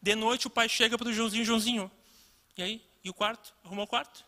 De 0.00 0.14
noite 0.14 0.46
o 0.46 0.50
pai 0.50 0.68
chega 0.68 0.98
para 0.98 1.08
o 1.08 1.12
Joãozinho, 1.12 1.44
Joãozinho, 1.44 1.90
e 2.56 2.62
aí, 2.62 2.84
e 3.04 3.10
o 3.10 3.14
quarto? 3.14 3.52
Arrumou 3.64 3.84
o 3.84 3.88
quarto? 3.88 4.24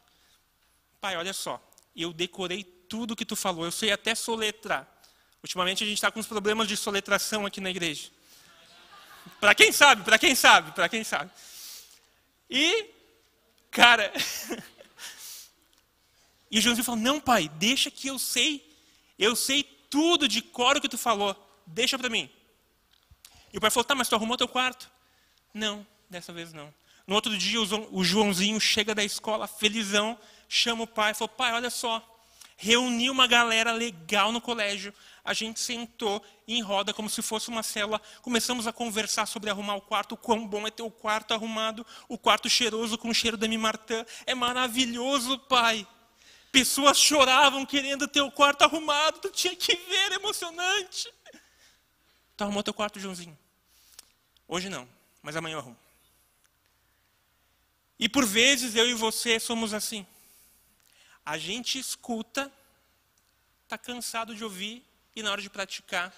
Pai, 1.00 1.16
olha 1.16 1.32
só, 1.32 1.62
eu 1.94 2.12
decorei 2.12 2.64
tudo 2.64 3.16
que 3.16 3.24
tu 3.24 3.36
falou, 3.36 3.64
eu 3.64 3.72
sei 3.72 3.92
até 3.92 4.14
soletrar. 4.14 4.88
Ultimamente 5.42 5.84
a 5.84 5.86
gente 5.86 5.98
está 5.98 6.10
com 6.10 6.18
uns 6.18 6.26
problemas 6.26 6.66
de 6.66 6.76
soletração 6.76 7.44
aqui 7.44 7.60
na 7.60 7.70
igreja. 7.70 8.10
Para 9.40 9.54
quem 9.54 9.72
sabe, 9.72 10.02
para 10.02 10.18
quem 10.18 10.34
sabe, 10.34 10.72
para 10.72 10.88
quem 10.88 11.04
sabe. 11.04 11.30
E, 12.48 12.90
cara, 13.70 14.12
e 16.50 16.58
o 16.58 16.62
Joãozinho 16.62 16.84
falou: 16.84 17.00
Não, 17.00 17.20
pai, 17.20 17.48
deixa 17.48 17.90
que 17.90 18.08
eu 18.08 18.18
sei. 18.18 18.66
Eu 19.18 19.36
sei 19.36 19.62
tudo 19.90 20.26
de 20.26 20.42
cor 20.42 20.80
que 20.80 20.88
tu 20.88 20.98
falou. 20.98 21.36
Deixa 21.66 21.98
para 21.98 22.08
mim. 22.08 22.30
E 23.52 23.58
o 23.58 23.60
pai 23.60 23.70
falou: 23.70 23.84
Tá, 23.84 23.94
mas 23.94 24.08
tu 24.08 24.14
arrumou 24.14 24.36
teu 24.36 24.48
quarto? 24.48 24.90
Não, 25.52 25.86
dessa 26.08 26.32
vez 26.32 26.52
não. 26.52 26.72
No 27.06 27.14
outro 27.14 27.36
dia, 27.36 27.58
o 27.90 28.02
Joãozinho 28.02 28.58
chega 28.60 28.94
da 28.94 29.04
escola, 29.04 29.46
felizão, 29.46 30.18
chama 30.48 30.84
o 30.84 30.86
pai 30.86 31.10
e 31.10 31.14
falou: 31.14 31.28
Pai, 31.28 31.52
olha 31.52 31.68
só, 31.68 32.02
reuni 32.56 33.10
uma 33.10 33.26
galera 33.26 33.72
legal 33.72 34.32
no 34.32 34.40
colégio. 34.40 34.92
A 35.24 35.32
gente 35.32 35.58
sentou 35.58 36.22
em 36.46 36.60
roda 36.60 36.92
como 36.92 37.08
se 37.08 37.22
fosse 37.22 37.48
uma 37.48 37.62
célula. 37.62 38.00
Começamos 38.20 38.66
a 38.66 38.72
conversar 38.72 39.26
sobre 39.26 39.48
arrumar 39.48 39.76
o 39.76 39.80
quarto. 39.80 40.16
Quão 40.16 40.46
bom 40.46 40.66
é 40.66 40.70
ter 40.70 40.82
o 40.82 40.90
quarto 40.90 41.32
arrumado. 41.32 41.84
O 42.08 42.18
quarto 42.18 42.48
cheiroso 42.48 42.98
com 42.98 43.08
o 43.08 43.14
cheiro 43.14 43.36
da 43.36 43.48
Mimartã. 43.48 44.04
É 44.26 44.34
maravilhoso, 44.34 45.38
pai. 45.38 45.86
Pessoas 46.52 46.98
choravam 46.98 47.64
querendo 47.64 48.06
ter 48.06 48.20
o 48.20 48.30
quarto 48.30 48.62
arrumado. 48.62 49.18
Tu 49.20 49.30
tinha 49.30 49.56
que 49.56 49.74
ver, 49.74 50.12
é 50.12 50.14
emocionante. 50.16 51.12
Tu 52.36 52.44
arrumou 52.44 52.62
teu 52.62 52.74
quarto, 52.74 53.00
Joãozinho? 53.00 53.36
Hoje 54.46 54.68
não, 54.68 54.86
mas 55.22 55.36
amanhã 55.36 55.54
eu 55.54 55.60
arrumo. 55.60 55.83
E 57.98 58.08
por 58.08 58.26
vezes 58.26 58.74
eu 58.74 58.88
e 58.88 58.94
você 58.94 59.38
somos 59.38 59.72
assim. 59.72 60.06
A 61.24 61.38
gente 61.38 61.78
escuta, 61.78 62.52
está 63.62 63.78
cansado 63.78 64.34
de 64.34 64.44
ouvir 64.44 64.84
e 65.14 65.22
na 65.22 65.30
hora 65.30 65.42
de 65.42 65.48
praticar 65.48 66.14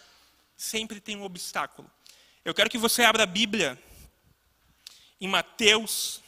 sempre 0.56 1.00
tem 1.00 1.16
um 1.16 1.22
obstáculo. 1.22 1.90
Eu 2.44 2.54
quero 2.54 2.70
que 2.70 2.78
você 2.78 3.02
abra 3.02 3.24
a 3.24 3.26
Bíblia 3.26 3.80
em 5.20 5.28
Mateus, 5.28 6.22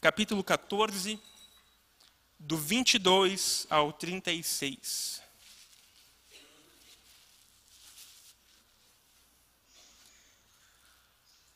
capítulo 0.00 0.42
14, 0.42 1.20
do 2.38 2.56
22 2.56 3.66
ao 3.70 3.92
36. 3.92 5.21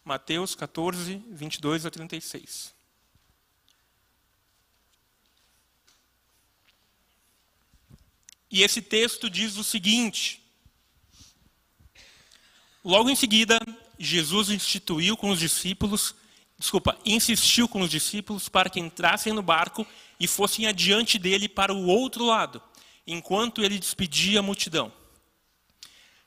Mateus 0.07 0.55
14, 0.55 1.21
22 1.33 1.85
a 1.85 1.91
36. 1.91 2.73
E 8.49 8.63
esse 8.63 8.81
texto 8.81 9.29
diz 9.29 9.57
o 9.57 9.65
seguinte: 9.65 10.41
Logo 12.85 13.11
em 13.11 13.17
seguida, 13.17 13.59
Jesus 13.99 14.49
instituiu 14.49 15.17
com 15.17 15.31
os 15.31 15.41
discípulos, 15.41 16.15
desculpa, 16.57 16.97
insistiu 17.05 17.67
com 17.67 17.81
os 17.81 17.91
discípulos 17.91 18.49
para 18.49 18.71
que 18.71 18.79
entrassem 18.79 19.33
no 19.33 19.43
barco 19.43 19.85
e 20.21 20.29
fossem 20.29 20.69
adiante 20.69 21.19
dele 21.19 21.49
para 21.49 21.75
o 21.75 21.89
outro 21.89 22.25
lado, 22.25 22.63
enquanto 23.05 23.61
ele 23.61 23.77
despedia 23.77 24.39
a 24.39 24.43
multidão. 24.43 24.93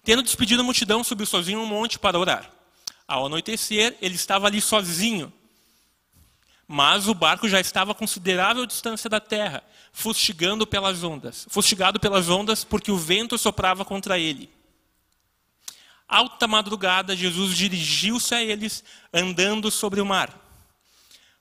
Tendo 0.04 0.22
despedido 0.22 0.64
a 0.64 0.66
multidão, 0.66 1.02
subiu 1.02 1.26
sozinho 1.26 1.62
um 1.62 1.66
monte 1.66 1.98
para 1.98 2.20
orar. 2.20 2.59
Ao 3.10 3.26
anoitecer, 3.26 3.98
ele 4.04 4.14
estava 4.14 4.46
ali 4.46 4.62
sozinho. 4.62 5.34
Mas 6.68 7.08
o 7.08 7.16
barco 7.16 7.50
já 7.50 7.60
estava 7.60 7.92
a 7.92 7.96
considerável 7.96 8.68
distância 8.68 9.10
da 9.10 9.20
terra, 9.20 9.64
fustigando 9.92 10.68
pelas 10.68 11.04
ondas, 11.04 11.48
fustigado 11.50 12.00
pelas 12.00 12.30
ondas 12.30 12.64
porque 12.64 12.92
o 12.92 12.98
vento 12.98 13.36
soprava 13.36 13.84
contra 13.84 14.20
ele. 14.20 14.48
Alta 16.08 16.48
madrugada, 16.48 17.16
Jesus 17.16 17.58
dirigiu-se 17.58 18.36
a 18.36 18.44
eles 18.44 18.84
andando 19.12 19.72
sobre 19.72 20.00
o 20.00 20.06
mar. 20.06 20.32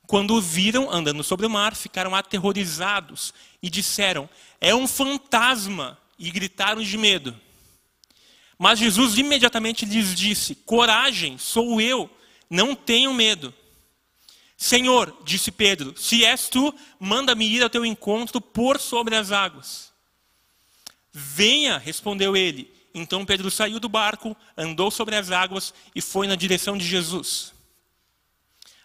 Quando 0.07 0.37
o 0.37 0.41
viram 0.41 0.91
andando 0.91 1.23
sobre 1.23 1.45
o 1.45 1.51
mar, 1.51 1.77
ficaram 1.77 2.15
aterrorizados 2.15 3.35
e 3.63 3.69
disseram: 3.69 4.27
É 4.59 4.75
um 4.75 4.89
fantasma! 4.89 5.99
E 6.19 6.31
gritaram 6.31 6.81
de 6.81 6.97
medo. 6.97 7.39
Mas 8.59 8.79
Jesus 8.79 9.17
imediatamente 9.17 9.85
lhes 9.87 10.15
disse: 10.15 10.55
Coragem, 10.55 11.39
sou 11.39 11.81
eu, 11.81 12.11
não 12.51 12.75
tenham 12.75 13.15
medo. 13.15 13.55
Senhor, 14.57 15.17
disse 15.23 15.53
Pedro, 15.53 15.95
se 15.97 16.25
és 16.25 16.49
tu, 16.49 16.75
manda-me 16.99 17.47
ir 17.47 17.63
ao 17.63 17.71
teu 17.71 17.87
encontro 17.87 18.41
por 18.41 18.81
sobre 18.81 19.15
as 19.15 19.31
águas. 19.31 19.93
Venha, 21.13 21.79
respondeu 21.79 22.37
ele. 22.37 22.69
Então 22.93 23.25
Pedro 23.25 23.53
saiu 23.53 23.79
do 23.79 23.89
barco, 23.89 24.37
andou 24.57 24.91
sobre 24.91 25.15
as 25.15 25.31
águas 25.31 25.73
e 25.95 26.01
foi 26.01 26.27
na 26.27 26.35
direção 26.35 26.77
de 26.77 26.85
Jesus. 26.85 27.55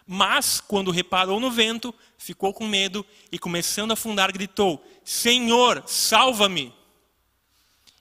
Mas, 0.06 0.60
quando 0.60 0.90
reparou 0.90 1.40
no 1.40 1.50
vento, 1.50 1.92
ficou 2.18 2.52
com 2.52 2.68
medo 2.68 3.04
e, 3.32 3.38
começando 3.38 3.90
a 3.90 3.94
afundar, 3.94 4.30
gritou: 4.30 4.84
Senhor, 5.02 5.82
salva-me! 5.86 6.72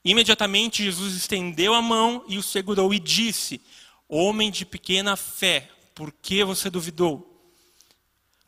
Imediatamente 0.03 0.83
Jesus 0.83 1.15
estendeu 1.15 1.74
a 1.74 1.81
mão 1.81 2.25
e 2.27 2.38
o 2.38 2.43
segurou 2.43 2.93
e 2.93 3.00
disse: 3.00 3.62
Homem 4.07 4.51
de 4.51 4.65
pequena 4.65 5.15
fé, 5.15 5.69
por 5.95 6.12
que 6.12 6.43
você 6.43 6.69
duvidou? 6.69 7.29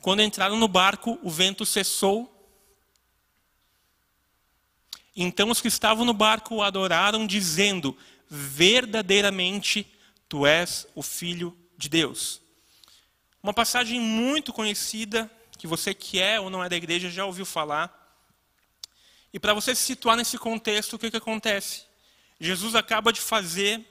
Quando 0.01 0.21
entraram 0.21 0.57
no 0.57 0.67
barco, 0.67 1.17
o 1.24 1.29
vento 1.29 1.65
cessou. 1.65 2.31
Então 5.15 5.50
os 5.50 5.62
que 5.62 5.69
estavam 5.69 6.03
no 6.03 6.13
barco 6.13 6.55
o 6.55 6.62
adoraram, 6.62 7.25
dizendo: 7.25 7.97
Verdadeiramente 8.29 9.88
tu 10.27 10.45
és 10.45 10.85
o 10.93 11.01
Filho 11.01 11.57
de 11.77 11.88
Deus. 11.88 12.41
Uma 13.41 13.53
passagem 13.53 14.00
muito 14.00 14.51
conhecida, 14.51 15.31
que 15.57 15.67
você 15.67 15.93
que 15.93 16.19
é 16.19 16.39
ou 16.39 16.50
não 16.50 16.63
é 16.63 16.67
da 16.67 16.75
igreja 16.75 17.09
já 17.09 17.25
ouviu 17.25 17.45
falar. 17.45 18.04
E 19.36 19.39
para 19.39 19.54
você 19.54 19.75
se 19.75 19.82
situar 19.82 20.15
nesse 20.15 20.38
contexto, 20.38 20.94
o 20.94 20.98
que, 20.98 21.12
que 21.12 21.18
acontece? 21.18 21.82
Jesus 22.39 22.74
acaba 22.74 23.12
de 23.12 23.20
fazer 23.20 23.86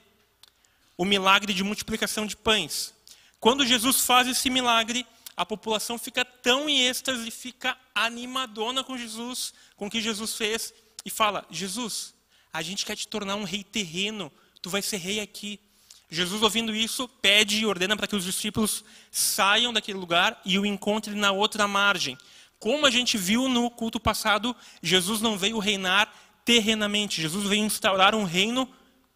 o 0.97 1.05
milagre 1.05 1.53
de 1.53 1.63
multiplicação 1.63 2.25
de 2.25 2.35
pães. 2.35 2.95
Quando 3.39 3.67
Jesus 3.67 4.01
faz 4.01 4.27
esse 4.27 4.49
milagre, 4.49 5.07
a 5.37 5.45
população 5.45 5.99
fica 5.99 6.25
tão 6.25 6.67
em 6.67 6.87
êxtase, 6.87 7.31
fica 7.31 7.77
animadona 7.95 8.83
com 8.83 8.97
Jesus, 8.97 9.53
com 9.77 9.89
o 9.89 9.91
que 9.91 10.01
Jesus 10.01 10.33
fez, 10.33 10.73
e 11.05 11.11
fala: 11.11 11.47
Jesus, 11.51 12.15
a 12.51 12.63
gente 12.63 12.87
quer 12.87 12.97
te 12.97 13.07
tornar 13.07 13.37
um 13.37 13.45
rei 13.45 13.63
terreno, 13.63 14.33
tu 14.63 14.71
vai 14.71 14.81
ser 14.81 14.97
rei 14.97 15.21
aqui. 15.21 15.61
Jesus, 16.09 16.43
ouvindo 16.43 16.75
isso, 16.75 17.07
pede 17.21 17.59
e 17.59 17.67
ordena 17.67 17.99
para 17.99 18.07
que 18.07 18.17
os 18.17 18.25
discípulos 18.25 18.83
saiam 19.11 19.75
daquele 19.75 19.99
lugar 19.99 20.41
e 20.43 20.59
o 20.59 20.65
encontrem 20.65 21.15
na 21.15 21.33
outra 21.33 21.69
margem. 21.69 22.17
Como 22.65 22.87
a 22.87 22.91
gente 22.91 23.19
viu 23.19 23.47
no 23.47 23.71
culto 23.71 24.01
passado, 24.01 24.57
Jesus 24.83 25.21
não 25.21 25.37
veio 25.37 25.59
reinar 25.59 26.11
terrenamente, 26.47 27.21
Jesus 27.21 27.47
veio 27.47 27.63
instaurar 27.63 28.15
um 28.15 28.25
reino 28.25 28.67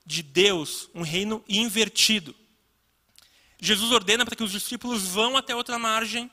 de 0.04 0.22
Deus, 0.22 0.90
um 0.94 1.00
reino 1.00 1.42
invertido. 1.48 2.36
Jesus 3.58 3.90
ordena 3.90 4.26
para 4.26 4.36
que 4.36 4.42
os 4.42 4.52
discípulos 4.52 5.08
vão 5.08 5.34
até 5.34 5.56
outra 5.56 5.78
margem, 5.78 6.30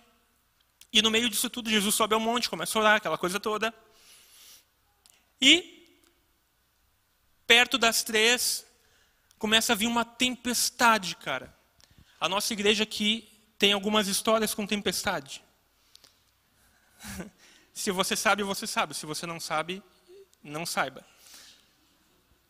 e 0.92 1.02
no 1.02 1.10
meio 1.10 1.30
disso 1.30 1.50
tudo, 1.50 1.70
Jesus 1.70 1.96
sobe 1.96 2.14
ao 2.14 2.20
monte, 2.20 2.50
começa 2.50 2.78
a 2.78 2.82
orar, 2.82 2.96
aquela 2.98 3.18
coisa 3.18 3.40
toda. 3.40 3.74
E, 5.40 5.88
perto 7.48 7.78
das 7.78 8.04
três, 8.04 8.66
começa 9.40 9.72
a 9.72 9.76
vir 9.78 9.88
uma 9.88 10.04
tempestade, 10.04 11.16
cara. 11.16 11.58
A 12.20 12.28
nossa 12.28 12.52
igreja 12.52 12.84
aqui 12.84 13.26
tem 13.58 13.72
algumas 13.72 14.10
histórias 14.10 14.54
com 14.54 14.68
tempestade. 14.68 15.45
Se 17.74 17.92
você 17.92 18.16
sabe, 18.16 18.42
você 18.44 18.66
sabe. 18.66 18.94
Se 18.94 19.06
você 19.06 19.26
não 19.26 19.40
sabe, 19.40 19.84
não 20.42 20.66
saiba. 20.66 21.06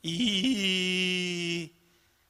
E, 0.04 1.72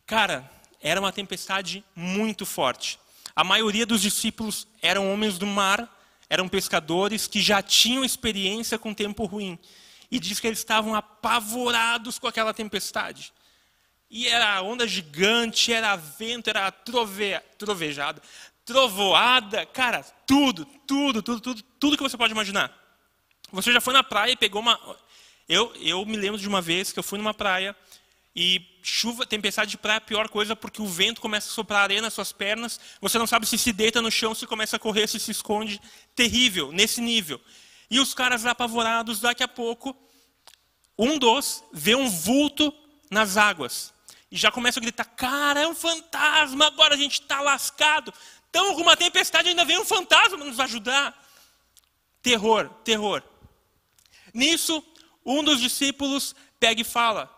cara, 0.06 0.50
era 0.82 1.00
uma 1.00 1.12
tempestade 1.12 1.84
muito 1.94 2.46
forte. 2.46 2.98
A 3.36 3.44
maioria 3.44 3.86
dos 3.86 4.02
discípulos 4.02 4.66
eram 4.82 5.12
homens 5.12 5.38
do 5.38 5.46
mar, 5.46 5.94
eram 6.30 6.48
pescadores 6.48 7.28
que 7.28 7.42
já 7.42 7.62
tinham 7.62 8.06
experiência 8.06 8.80
com 8.80 8.94
tempo 8.94 9.26
ruim. 9.26 9.60
E 10.10 10.20
diz 10.20 10.40
que 10.40 10.48
eles 10.48 10.60
estavam 10.60 10.96
apavorados 10.96 12.18
com 12.18 12.28
aquela 12.28 12.54
tempestade. 12.54 13.34
E 14.10 14.28
era 14.28 14.62
onda 14.62 14.88
gigante, 14.88 15.74
era 15.74 15.96
vento, 15.98 16.50
era 16.50 16.72
trove, 16.72 17.42
trovoada, 18.66 19.66
cara, 19.68 20.04
tudo, 20.26 20.66
tudo, 20.88 21.22
tudo, 21.22 21.40
tudo, 21.40 21.64
tudo 21.80 21.98
que 21.98 22.04
você 22.04 22.18
pode 22.18 22.34
imaginar. 22.34 22.74
Você 23.52 23.72
já 23.72 23.80
foi 23.80 23.94
na 23.94 24.04
praia 24.04 24.32
e 24.32 24.36
pegou 24.36 24.62
uma. 24.62 24.80
Eu, 25.48 25.72
eu 25.76 26.04
me 26.06 26.18
lembro 26.18 26.40
de 26.40 26.48
uma 26.48 26.62
vez 26.62 26.92
que 26.92 26.98
eu 26.98 27.04
fui 27.04 27.20
numa 27.20 27.34
praia 27.34 27.76
e 28.36 28.62
chuva, 28.82 29.26
tempestade 29.26 29.72
de 29.72 29.78
praia 29.78 29.96
é 29.96 30.00
a 30.00 30.02
pior 30.02 30.28
coisa 30.28 30.56
porque 30.56 30.82
o 30.82 30.88
vento 30.88 31.22
começa 31.22 31.48
a 31.48 31.52
soprar 31.52 31.84
areia 31.84 32.02
nas 32.02 32.14
suas 32.14 32.32
pernas. 32.32 32.80
Você 33.00 33.18
não 33.20 33.28
sabe 33.28 33.46
se 33.46 33.58
se 33.58 33.72
deita 33.72 34.02
no 34.02 34.12
chão, 34.12 34.34
se 34.34 34.48
começa 34.48 34.76
a 34.76 34.80
correr, 34.80 35.08
se 35.08 35.20
se 35.20 35.32
esconde. 35.32 35.80
Terrível, 36.16 36.72
nesse 36.72 37.00
nível. 37.00 37.40
E 37.90 38.00
os 38.00 38.14
caras 38.14 38.46
apavorados, 38.46 39.22
daqui 39.22 39.44
a 39.44 39.48
pouco, 39.48 39.96
um 40.98 41.20
dos 41.20 41.64
vê 41.72 41.96
um 41.96 42.10
vulto 42.10 42.74
nas 43.12 43.38
águas. 43.38 43.94
E 44.30 44.38
já 44.38 44.52
começa 44.52 44.80
a 44.80 44.82
gritar: 44.82 45.06
Cara, 45.06 45.62
é 45.62 45.68
um 45.68 45.76
fantasma, 45.76 46.68
agora 46.68 46.96
a 46.96 46.98
gente 46.98 47.22
está 47.22 47.42
lascado. 47.42 48.14
Então, 48.56 48.74
com 48.74 48.84
uma 48.84 48.96
tempestade, 48.96 49.50
ainda 49.50 49.66
vem 49.66 49.78
um 49.78 49.84
fantasma 49.84 50.38
nos 50.38 50.62
ajudar. 50.62 51.14
Terror, 52.22 52.70
terror. 52.86 53.22
Nisso, 54.34 54.82
um 55.26 55.44
dos 55.44 55.60
discípulos 55.60 56.34
pega 56.58 56.80
e 56.80 56.86
fala: 56.86 57.30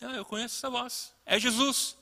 ah, 0.00 0.12
Eu 0.12 0.24
conheço 0.24 0.54
essa 0.54 0.70
voz, 0.70 1.12
é 1.26 1.36
Jesus. 1.36 1.96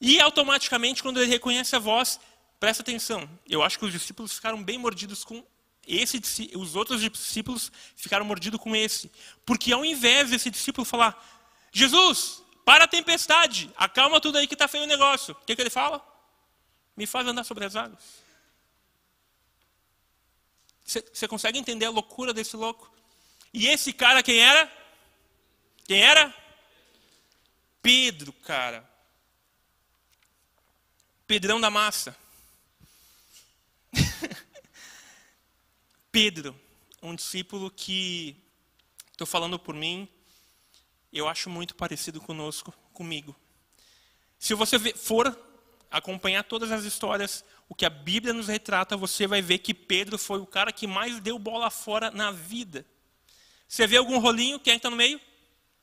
E 0.00 0.20
automaticamente, 0.20 1.02
quando 1.02 1.20
ele 1.20 1.28
reconhece 1.28 1.74
a 1.74 1.80
voz, 1.80 2.20
presta 2.60 2.84
atenção, 2.84 3.28
eu 3.44 3.60
acho 3.60 3.76
que 3.76 3.86
os 3.86 3.92
discípulos 3.92 4.32
ficaram 4.32 4.62
bem 4.62 4.78
mordidos 4.78 5.24
com 5.24 5.44
esse, 5.88 6.22
os 6.54 6.76
outros 6.76 7.00
discípulos 7.00 7.72
ficaram 7.96 8.24
mordidos 8.24 8.60
com 8.60 8.76
esse. 8.76 9.10
Porque 9.44 9.72
ao 9.72 9.84
invés 9.84 10.30
desse 10.30 10.48
discípulo 10.48 10.84
falar, 10.84 11.20
Jesus, 11.72 12.40
para 12.64 12.84
a 12.84 12.88
tempestade, 12.88 13.68
acalma 13.76 14.20
tudo 14.20 14.38
aí 14.38 14.46
que 14.46 14.54
está 14.54 14.68
feio 14.68 14.84
o 14.84 14.86
negócio. 14.86 15.34
O 15.34 15.44
que, 15.44 15.56
que 15.56 15.60
ele 15.60 15.70
fala? 15.70 16.08
Me 17.00 17.06
faz 17.06 17.26
andar 17.26 17.44
sobre 17.44 17.64
as 17.64 17.76
águas. 17.76 18.04
Você 20.84 21.26
consegue 21.26 21.58
entender 21.58 21.86
a 21.86 21.90
loucura 21.90 22.34
desse 22.34 22.54
louco? 22.56 22.92
E 23.54 23.68
esse 23.68 23.90
cara 23.90 24.22
quem 24.22 24.38
era? 24.38 24.70
Quem 25.86 26.02
era? 26.02 26.34
Pedro, 27.80 28.34
cara. 28.34 28.86
Pedrão 31.26 31.58
da 31.58 31.70
massa. 31.70 32.14
Pedro, 36.12 36.54
um 37.00 37.14
discípulo 37.14 37.70
que, 37.70 38.36
estou 39.10 39.26
falando 39.26 39.58
por 39.58 39.74
mim, 39.74 40.06
eu 41.10 41.26
acho 41.26 41.48
muito 41.48 41.74
parecido 41.74 42.20
conosco, 42.20 42.74
comigo. 42.92 43.34
Se 44.38 44.52
você 44.52 44.78
for 44.92 45.49
acompanhar 45.90 46.44
todas 46.44 46.70
as 46.70 46.84
histórias, 46.84 47.44
o 47.68 47.74
que 47.74 47.84
a 47.84 47.90
Bíblia 47.90 48.32
nos 48.32 48.48
retrata, 48.48 48.96
você 48.96 49.26
vai 49.26 49.42
ver 49.42 49.58
que 49.58 49.74
Pedro 49.74 50.16
foi 50.18 50.38
o 50.38 50.46
cara 50.46 50.72
que 50.72 50.86
mais 50.86 51.18
deu 51.20 51.38
bola 51.38 51.70
fora 51.70 52.10
na 52.10 52.30
vida. 52.30 52.86
Você 53.66 53.86
vê 53.86 53.96
algum 53.96 54.18
rolinho, 54.18 54.60
quem 54.60 54.74
é 54.74 54.76
está 54.76 54.90
no 54.90 54.96
meio? 54.96 55.20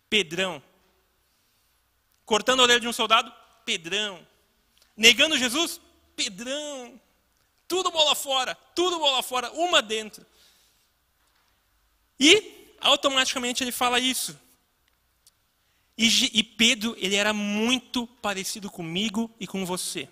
Pedrão. 0.10 0.62
Cortando 2.26 2.62
a 2.62 2.64
orelha 2.64 2.80
de 2.80 2.88
um 2.88 2.94
soldado? 2.94 3.34
Pedrão. 3.66 4.26
Negando 4.96 5.38
Jesus? 5.38 5.80
Pedrão. 6.16 7.00
Tudo 7.68 7.92
bola 7.92 8.16
fora, 8.16 8.56
tudo 8.74 8.98
bola 8.98 9.22
fora, 9.22 9.52
uma 9.52 9.82
dentro. 9.82 10.26
E 12.20 12.76
automaticamente 12.80 13.64
ele 13.64 13.72
fala 13.72 14.00
isso. 14.00 14.38
E, 15.98 16.40
e 16.40 16.44
Pedro, 16.44 16.96
ele 17.00 17.16
era 17.16 17.34
muito 17.34 18.06
parecido 18.22 18.70
comigo 18.70 19.34
e 19.40 19.48
com 19.48 19.66
você. 19.66 20.08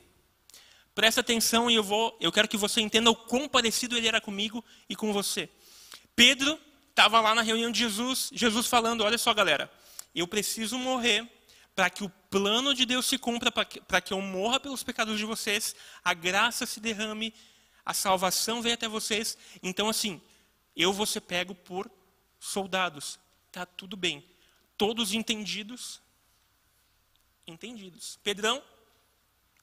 Presta 0.95 1.21
atenção 1.21 1.69
e 1.69 1.75
eu 1.75 1.83
vou, 1.83 2.17
eu 2.19 2.31
quero 2.31 2.47
que 2.47 2.57
você 2.57 2.81
entenda 2.81 3.11
o 3.11 3.15
quão 3.15 3.47
parecido 3.47 3.95
ele 3.95 4.07
era 4.07 4.19
comigo 4.19 4.63
e 4.89 4.95
com 4.95 5.13
você. 5.13 5.49
Pedro 6.15 6.57
estava 6.89 7.19
lá 7.19 7.35
na 7.35 7.41
reunião 7.41 7.69
de 7.69 7.79
Jesus, 7.79 8.29
Jesus 8.33 8.65
falando: 8.67 9.03
Olha 9.03 9.17
só, 9.17 9.33
galera, 9.33 9.71
eu 10.15 10.27
preciso 10.27 10.79
morrer 10.79 11.29
para 11.75 11.89
que 11.89 12.03
o 12.05 12.09
plano 12.29 12.73
de 12.73 12.85
Deus 12.85 13.05
se 13.05 13.17
cumpra, 13.17 13.51
para 13.51 13.99
que 13.99 14.13
eu 14.13 14.21
morra 14.21 14.59
pelos 14.59 14.81
pecados 14.81 15.19
de 15.19 15.25
vocês, 15.25 15.75
a 16.03 16.13
graça 16.13 16.65
se 16.65 16.79
derrame, 16.79 17.33
a 17.85 17.93
salvação 17.93 18.61
venha 18.61 18.75
até 18.75 18.87
vocês. 18.87 19.37
Então, 19.61 19.89
assim, 19.89 20.21
eu 20.75 20.93
vou 20.93 21.05
ser 21.05 21.21
pego 21.21 21.53
por 21.53 21.91
soldados. 22.39 23.19
Tá 23.51 23.65
tudo 23.65 23.97
bem. 23.97 24.23
Todos 24.77 25.13
entendidos? 25.13 26.01
Entendidos. 27.47 28.19
Pedrão? 28.23 28.61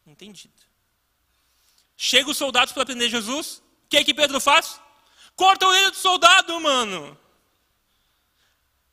Entendido. 0.06 0.54
Chega 1.96 2.30
os 2.30 2.36
soldados 2.36 2.72
para 2.72 2.86
prender 2.86 3.10
Jesus. 3.10 3.62
O 3.84 3.88
que, 3.88 3.96
é 3.96 4.04
que 4.04 4.14
Pedro 4.14 4.40
faz? 4.40 4.80
Corta 5.36 5.66
a 5.66 5.68
orelha 5.68 5.90
do 5.90 5.96
soldado, 5.96 6.58
mano. 6.60 7.18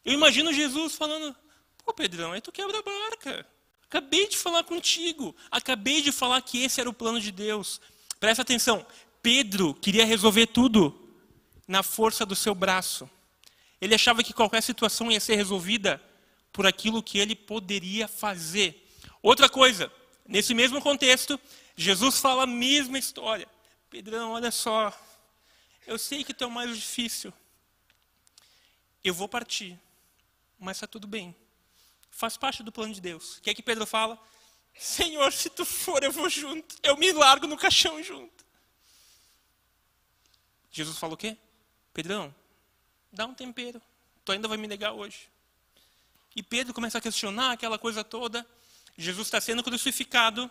Eu 0.03 0.13
imagino 0.13 0.53
Jesus 0.53 0.95
falando: 0.95 1.35
Pô, 1.83 1.93
Pedrão, 1.93 2.31
aí 2.31 2.41
tu 2.41 2.51
quebra 2.51 2.79
a 2.79 2.81
barca. 2.81 3.47
Acabei 3.83 4.27
de 4.27 4.37
falar 4.37 4.63
contigo. 4.63 5.35
Acabei 5.49 6.01
de 6.01 6.11
falar 6.11 6.41
que 6.41 6.63
esse 6.63 6.79
era 6.79 6.89
o 6.89 6.93
plano 6.93 7.19
de 7.19 7.31
Deus. 7.31 7.81
Presta 8.19 8.43
atenção. 8.43 8.85
Pedro 9.21 9.73
queria 9.73 10.05
resolver 10.05 10.47
tudo 10.47 10.95
na 11.67 11.81
força 11.81 12.25
do 12.25 12.35
seu 12.35 12.53
braço. 12.53 13.09
Ele 13.81 13.95
achava 13.95 14.23
que 14.23 14.33
qualquer 14.33 14.61
situação 14.61 15.11
ia 15.11 15.19
ser 15.19 15.35
resolvida 15.35 16.01
por 16.51 16.65
aquilo 16.65 17.03
que 17.03 17.17
ele 17.17 17.35
poderia 17.35 18.07
fazer. 18.07 18.87
Outra 19.21 19.49
coisa, 19.49 19.91
nesse 20.27 20.53
mesmo 20.53 20.81
contexto, 20.81 21.39
Jesus 21.75 22.19
fala 22.19 22.43
a 22.43 22.47
mesma 22.47 22.97
história. 22.97 23.47
Pedrão, 23.89 24.31
olha 24.31 24.51
só. 24.51 24.93
Eu 25.85 25.97
sei 25.97 26.23
que 26.23 26.33
tu 26.33 26.43
é 26.43 26.47
o 26.47 26.51
mais 26.51 26.75
difícil. 26.75 27.33
Eu 29.03 29.13
vou 29.13 29.27
partir, 29.27 29.79
mas 30.59 30.77
está 30.77 30.87
tudo 30.87 31.07
bem. 31.07 31.35
Faz 32.11 32.37
parte 32.37 32.61
do 32.61 32.71
plano 32.71 32.93
de 32.93 33.01
Deus. 33.01 33.37
O 33.37 33.41
que 33.41 33.49
é 33.49 33.53
que 33.53 33.63
Pedro 33.63 33.85
fala? 33.85 34.19
Senhor, 34.77 35.31
se 35.31 35.49
tu 35.49 35.65
for, 35.65 36.03
eu 36.03 36.11
vou 36.11 36.29
junto. 36.29 36.75
Eu 36.83 36.97
me 36.97 37.11
largo 37.11 37.47
no 37.47 37.57
caixão 37.57 38.01
junto. 38.03 38.45
Jesus 40.71 40.97
falou 40.97 41.15
o 41.15 41.17
quê? 41.17 41.37
Pedrão, 41.93 42.33
dá 43.11 43.25
um 43.25 43.33
tempero. 43.33 43.81
Tu 44.23 44.31
ainda 44.31 44.47
vai 44.47 44.57
me 44.57 44.67
negar 44.67 44.91
hoje. 44.91 45.29
E 46.39 46.43
Pedro 46.43 46.73
começa 46.73 46.97
a 46.97 47.01
questionar 47.01 47.51
aquela 47.51 47.77
coisa 47.77 48.01
toda. 48.01 48.47
Jesus 48.97 49.27
está 49.27 49.41
sendo 49.41 49.61
crucificado. 49.61 50.49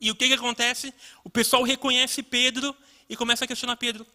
E 0.00 0.10
o 0.10 0.16
que, 0.16 0.28
que 0.28 0.32
acontece? 0.32 0.94
O 1.22 1.28
pessoal 1.28 1.62
reconhece 1.62 2.22
Pedro 2.22 2.74
e 3.06 3.14
começa 3.14 3.44
a 3.44 3.46
questionar 3.46 3.76
Pedro. 3.76 4.06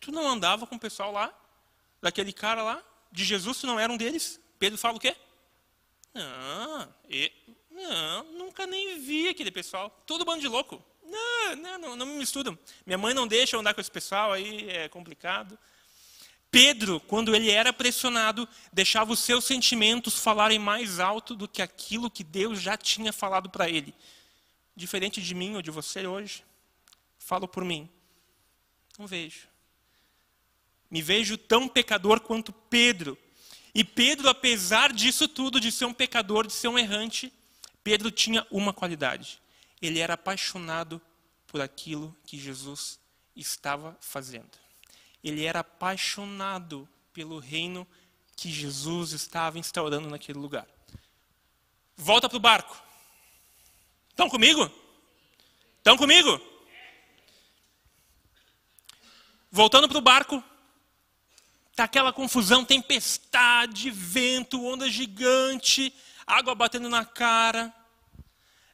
Tu 0.00 0.10
não 0.10 0.26
andava 0.26 0.66
com 0.66 0.76
o 0.76 0.80
pessoal 0.80 1.12
lá? 1.12 1.38
Daquele 2.00 2.32
cara 2.32 2.62
lá? 2.62 2.82
De 3.12 3.26
Jesus, 3.26 3.58
tu 3.58 3.66
não 3.66 3.78
era 3.78 3.92
um 3.92 3.98
deles? 3.98 4.40
Pedro 4.58 4.78
fala 4.78 4.96
o 4.96 5.00
quê? 5.00 5.14
Não, 6.14 6.94
Não, 7.70 8.24
nunca 8.38 8.66
nem 8.66 8.98
vi 9.00 9.28
aquele 9.28 9.50
pessoal. 9.50 9.90
Todo 10.06 10.24
bando 10.24 10.40
de 10.40 10.48
louco. 10.48 10.82
Não, 11.04 11.56
não, 11.56 11.78
não, 11.78 11.96
não 11.96 12.06
me 12.06 12.14
misturam. 12.14 12.58
Minha 12.86 12.96
mãe 12.96 13.12
não 13.12 13.26
deixa 13.26 13.54
eu 13.54 13.60
andar 13.60 13.74
com 13.74 13.82
esse 13.82 13.90
pessoal, 13.90 14.32
aí 14.32 14.66
é 14.70 14.88
complicado. 14.88 15.58
Pedro, 16.50 16.98
quando 17.00 17.34
ele 17.34 17.50
era 17.50 17.72
pressionado, 17.72 18.48
deixava 18.72 19.12
os 19.12 19.20
seus 19.20 19.44
sentimentos 19.44 20.18
falarem 20.18 20.58
mais 20.58 20.98
alto 20.98 21.36
do 21.36 21.46
que 21.46 21.62
aquilo 21.62 22.10
que 22.10 22.24
Deus 22.24 22.60
já 22.60 22.76
tinha 22.76 23.12
falado 23.12 23.48
para 23.48 23.68
ele. 23.68 23.94
Diferente 24.74 25.22
de 25.22 25.34
mim 25.34 25.54
ou 25.54 25.62
de 25.62 25.70
você 25.70 26.06
hoje, 26.06 26.44
falo 27.18 27.46
por 27.46 27.64
mim. 27.64 27.88
Não 28.98 29.06
vejo. 29.06 29.48
Me 30.90 31.00
vejo 31.00 31.38
tão 31.38 31.68
pecador 31.68 32.20
quanto 32.20 32.52
Pedro. 32.52 33.16
E 33.72 33.84
Pedro, 33.84 34.28
apesar 34.28 34.92
disso 34.92 35.28
tudo, 35.28 35.60
de 35.60 35.70
ser 35.70 35.84
um 35.84 35.94
pecador, 35.94 36.46
de 36.46 36.52
ser 36.52 36.66
um 36.66 36.78
errante, 36.78 37.32
Pedro 37.84 38.10
tinha 38.10 38.44
uma 38.50 38.72
qualidade. 38.72 39.40
Ele 39.80 40.00
era 40.00 40.14
apaixonado 40.14 41.00
por 41.46 41.60
aquilo 41.60 42.16
que 42.26 42.36
Jesus 42.36 42.98
estava 43.36 43.96
fazendo. 44.00 44.59
Ele 45.22 45.44
era 45.44 45.60
apaixonado 45.60 46.88
pelo 47.12 47.38
reino 47.38 47.86
que 48.36 48.50
Jesus 48.50 49.12
estava 49.12 49.58
instaurando 49.58 50.08
naquele 50.08 50.38
lugar. 50.38 50.66
Volta 51.96 52.28
para 52.28 52.36
o 52.36 52.40
barco. 52.40 52.82
Estão 54.08 54.30
comigo? 54.30 54.70
Estão 55.78 55.96
comigo? 55.96 56.40
Voltando 59.50 59.88
para 59.88 59.98
o 59.98 60.02
barco, 60.02 60.42
está 61.70 61.84
aquela 61.84 62.12
confusão, 62.12 62.64
tempestade, 62.64 63.90
vento, 63.90 64.64
onda 64.64 64.88
gigante, 64.88 65.92
água 66.26 66.54
batendo 66.54 66.88
na 66.88 67.04
cara. 67.04 67.74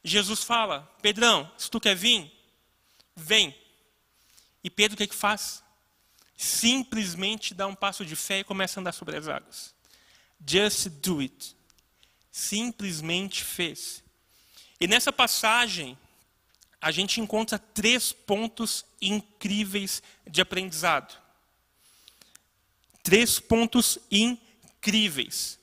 Jesus 0.04 0.44
fala: 0.44 0.82
Pedrão, 1.00 1.50
se 1.56 1.70
tu 1.70 1.80
quer 1.80 1.96
vir, 1.96 2.30
vem. 3.16 3.56
E 4.62 4.68
Pedro 4.68 4.94
o 4.94 4.96
que, 4.96 5.04
é 5.04 5.06
que 5.06 5.14
faz? 5.14 5.64
Simplesmente 6.36 7.54
dá 7.54 7.66
um 7.66 7.74
passo 7.74 8.04
de 8.04 8.14
fé 8.14 8.40
e 8.40 8.44
começa 8.44 8.78
a 8.78 8.80
andar 8.80 8.92
sobre 8.92 9.16
as 9.16 9.26
águas. 9.26 9.74
Just 10.46 10.88
do 10.88 11.20
it. 11.20 11.56
Simplesmente 12.30 13.42
fez. 13.42 14.04
E 14.78 14.86
nessa 14.86 15.10
passagem, 15.10 15.96
a 16.80 16.90
gente 16.90 17.20
encontra 17.20 17.58
três 17.58 18.12
pontos 18.12 18.84
incríveis 19.00 20.02
de 20.26 20.40
aprendizado. 20.40 21.16
Três 23.02 23.40
pontos 23.40 23.98
incríveis 24.10 25.58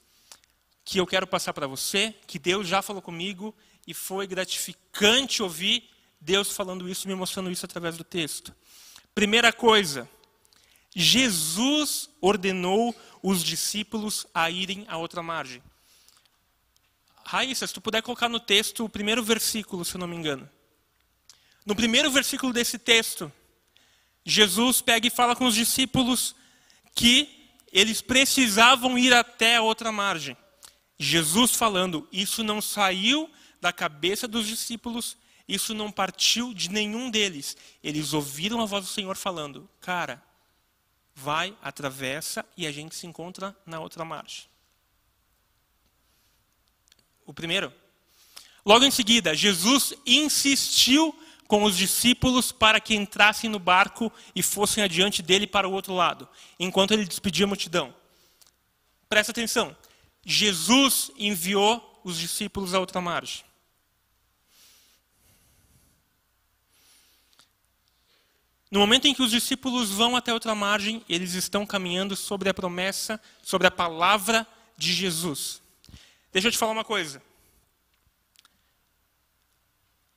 que 0.84 1.00
eu 1.00 1.06
quero 1.06 1.28
passar 1.28 1.54
para 1.54 1.68
você, 1.68 2.14
que 2.26 2.40
Deus 2.40 2.68
já 2.68 2.82
falou 2.82 3.02
comigo 3.02 3.56
e 3.86 3.94
foi 3.94 4.26
gratificante 4.26 5.44
ouvir 5.44 5.90
Deus 6.20 6.56
falando 6.56 6.90
isso, 6.90 7.08
me 7.08 7.16
mostrando 7.16 7.52
isso 7.52 7.66
através 7.66 7.98
do 7.98 8.04
texto. 8.04 8.56
Primeira 9.14 9.52
coisa, 9.52 10.10
Jesus 10.96 12.10
ordenou 12.22 12.96
os 13.22 13.44
discípulos 13.44 14.28
a 14.34 14.50
irem 14.50 14.86
à 14.88 14.98
outra 14.98 15.24
margem. 15.24 15.62
Raíssa, 17.26 17.66
se 17.66 17.74
tu 17.74 17.82
puder 17.82 18.02
colocar 18.02 18.30
no 18.30 18.40
texto 18.40 18.84
o 18.84 18.90
primeiro 18.90 19.24
versículo, 19.24 19.86
se 19.86 19.96
eu 19.96 20.00
não 20.00 20.08
me 20.08 20.16
engano. 20.16 20.50
No 21.66 21.76
primeiro 21.76 22.12
versículo 22.12 22.52
desse 22.52 22.78
texto, 22.78 23.32
Jesus 24.26 24.82
pega 24.82 25.08
e 25.08 25.10
fala 25.10 25.36
com 25.36 25.46
os 25.46 25.56
discípulos 25.56 26.36
que 26.94 27.50
eles 27.72 28.02
precisavam 28.02 28.98
ir 28.98 29.14
até 29.14 29.56
a 29.56 29.62
outra 29.62 29.92
margem. 29.92 30.38
Jesus 31.00 31.56
falando, 31.56 32.08
isso 32.12 32.44
não 32.44 32.62
saiu 32.62 33.30
da 33.60 33.74
cabeça 33.74 34.28
dos 34.28 34.46
discípulos, 34.46 35.18
isso 35.48 35.74
não 35.74 35.92
partiu 35.92 36.54
de 36.54 36.70
nenhum 36.70 37.10
deles. 37.10 37.58
Eles 37.84 38.14
ouviram 38.14 38.62
a 38.62 38.66
voz 38.66 38.86
do 38.86 38.92
Senhor 38.92 39.18
falando: 39.18 39.70
Cara, 39.82 40.24
vai, 41.16 41.56
atravessa 41.62 42.46
e 42.58 42.66
a 42.66 42.72
gente 42.72 42.96
se 42.96 43.06
encontra 43.06 43.56
na 43.66 43.80
outra 43.80 44.04
margem. 44.04 44.46
O 47.26 47.34
primeiro. 47.34 47.74
Logo 48.66 48.86
em 48.86 48.92
seguida, 48.92 49.36
Jesus 49.36 49.94
insistiu 50.06 51.18
com 51.48 51.64
os 51.64 51.78
discípulos 51.78 52.52
para 52.52 52.80
que 52.80 52.96
entrassem 52.96 53.50
no 53.50 53.60
barco 53.60 54.12
e 54.36 54.42
fossem 54.42 54.84
adiante 54.84 55.22
dele 55.22 55.46
para 55.46 55.68
o 55.68 55.72
outro 55.72 55.94
lado, 55.94 56.28
enquanto 56.60 56.92
ele 56.92 57.06
despedia 57.06 57.46
a 57.46 57.48
multidão. 57.48 57.94
Presta 59.08 59.32
atenção. 59.32 59.76
Jesus 60.26 61.12
enviou 61.18 62.02
os 62.04 62.18
discípulos 62.18 62.74
à 62.74 62.80
outra 62.80 63.00
margem. 63.02 63.44
No 68.74 68.80
momento 68.80 69.06
em 69.06 69.14
que 69.14 69.22
os 69.22 69.30
discípulos 69.30 69.92
vão 69.92 70.16
até 70.16 70.34
outra 70.34 70.56
margem, 70.56 71.06
eles 71.08 71.36
estão 71.36 71.64
caminhando 71.64 72.16
sobre 72.16 72.50
a 72.50 72.54
promessa, 72.56 73.22
sobre 73.44 73.68
a 73.68 73.72
palavra 73.72 74.48
de 74.76 74.92
Jesus. 74.92 75.62
Deixa 76.32 76.48
eu 76.48 76.52
te 76.52 76.58
falar 76.58 76.72
uma 76.72 76.84
coisa. 76.84 77.22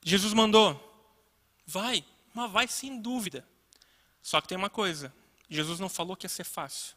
Jesus 0.02 0.32
mandou, 0.32 0.72
vai, 1.66 2.02
mas 2.32 2.50
vai 2.50 2.66
sem 2.66 2.98
dúvida. 2.98 3.46
Só 4.22 4.40
que 4.40 4.48
tem 4.48 4.56
uma 4.56 4.70
coisa: 4.70 5.12
Jesus 5.50 5.78
não 5.78 5.90
falou 5.90 6.16
que 6.16 6.24
ia 6.24 6.30
ser 6.30 6.44
fácil. 6.44 6.96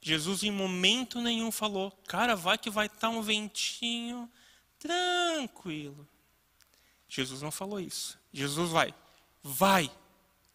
Jesus 0.00 0.42
em 0.42 0.50
momento 0.50 1.20
nenhum 1.20 1.52
falou, 1.52 1.92
cara, 2.08 2.34
vai 2.34 2.58
que 2.58 2.68
vai 2.68 2.86
estar 2.86 3.10
um 3.10 3.22
ventinho 3.22 4.28
tranquilo. 4.76 6.08
Jesus 7.08 7.42
não 7.42 7.52
falou 7.52 7.78
isso. 7.78 8.18
Jesus 8.32 8.72
vai, 8.72 8.92
vai, 9.40 9.88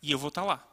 e 0.04 0.12
eu 0.12 0.20
vou 0.20 0.28
estar 0.28 0.44
lá. 0.44 0.63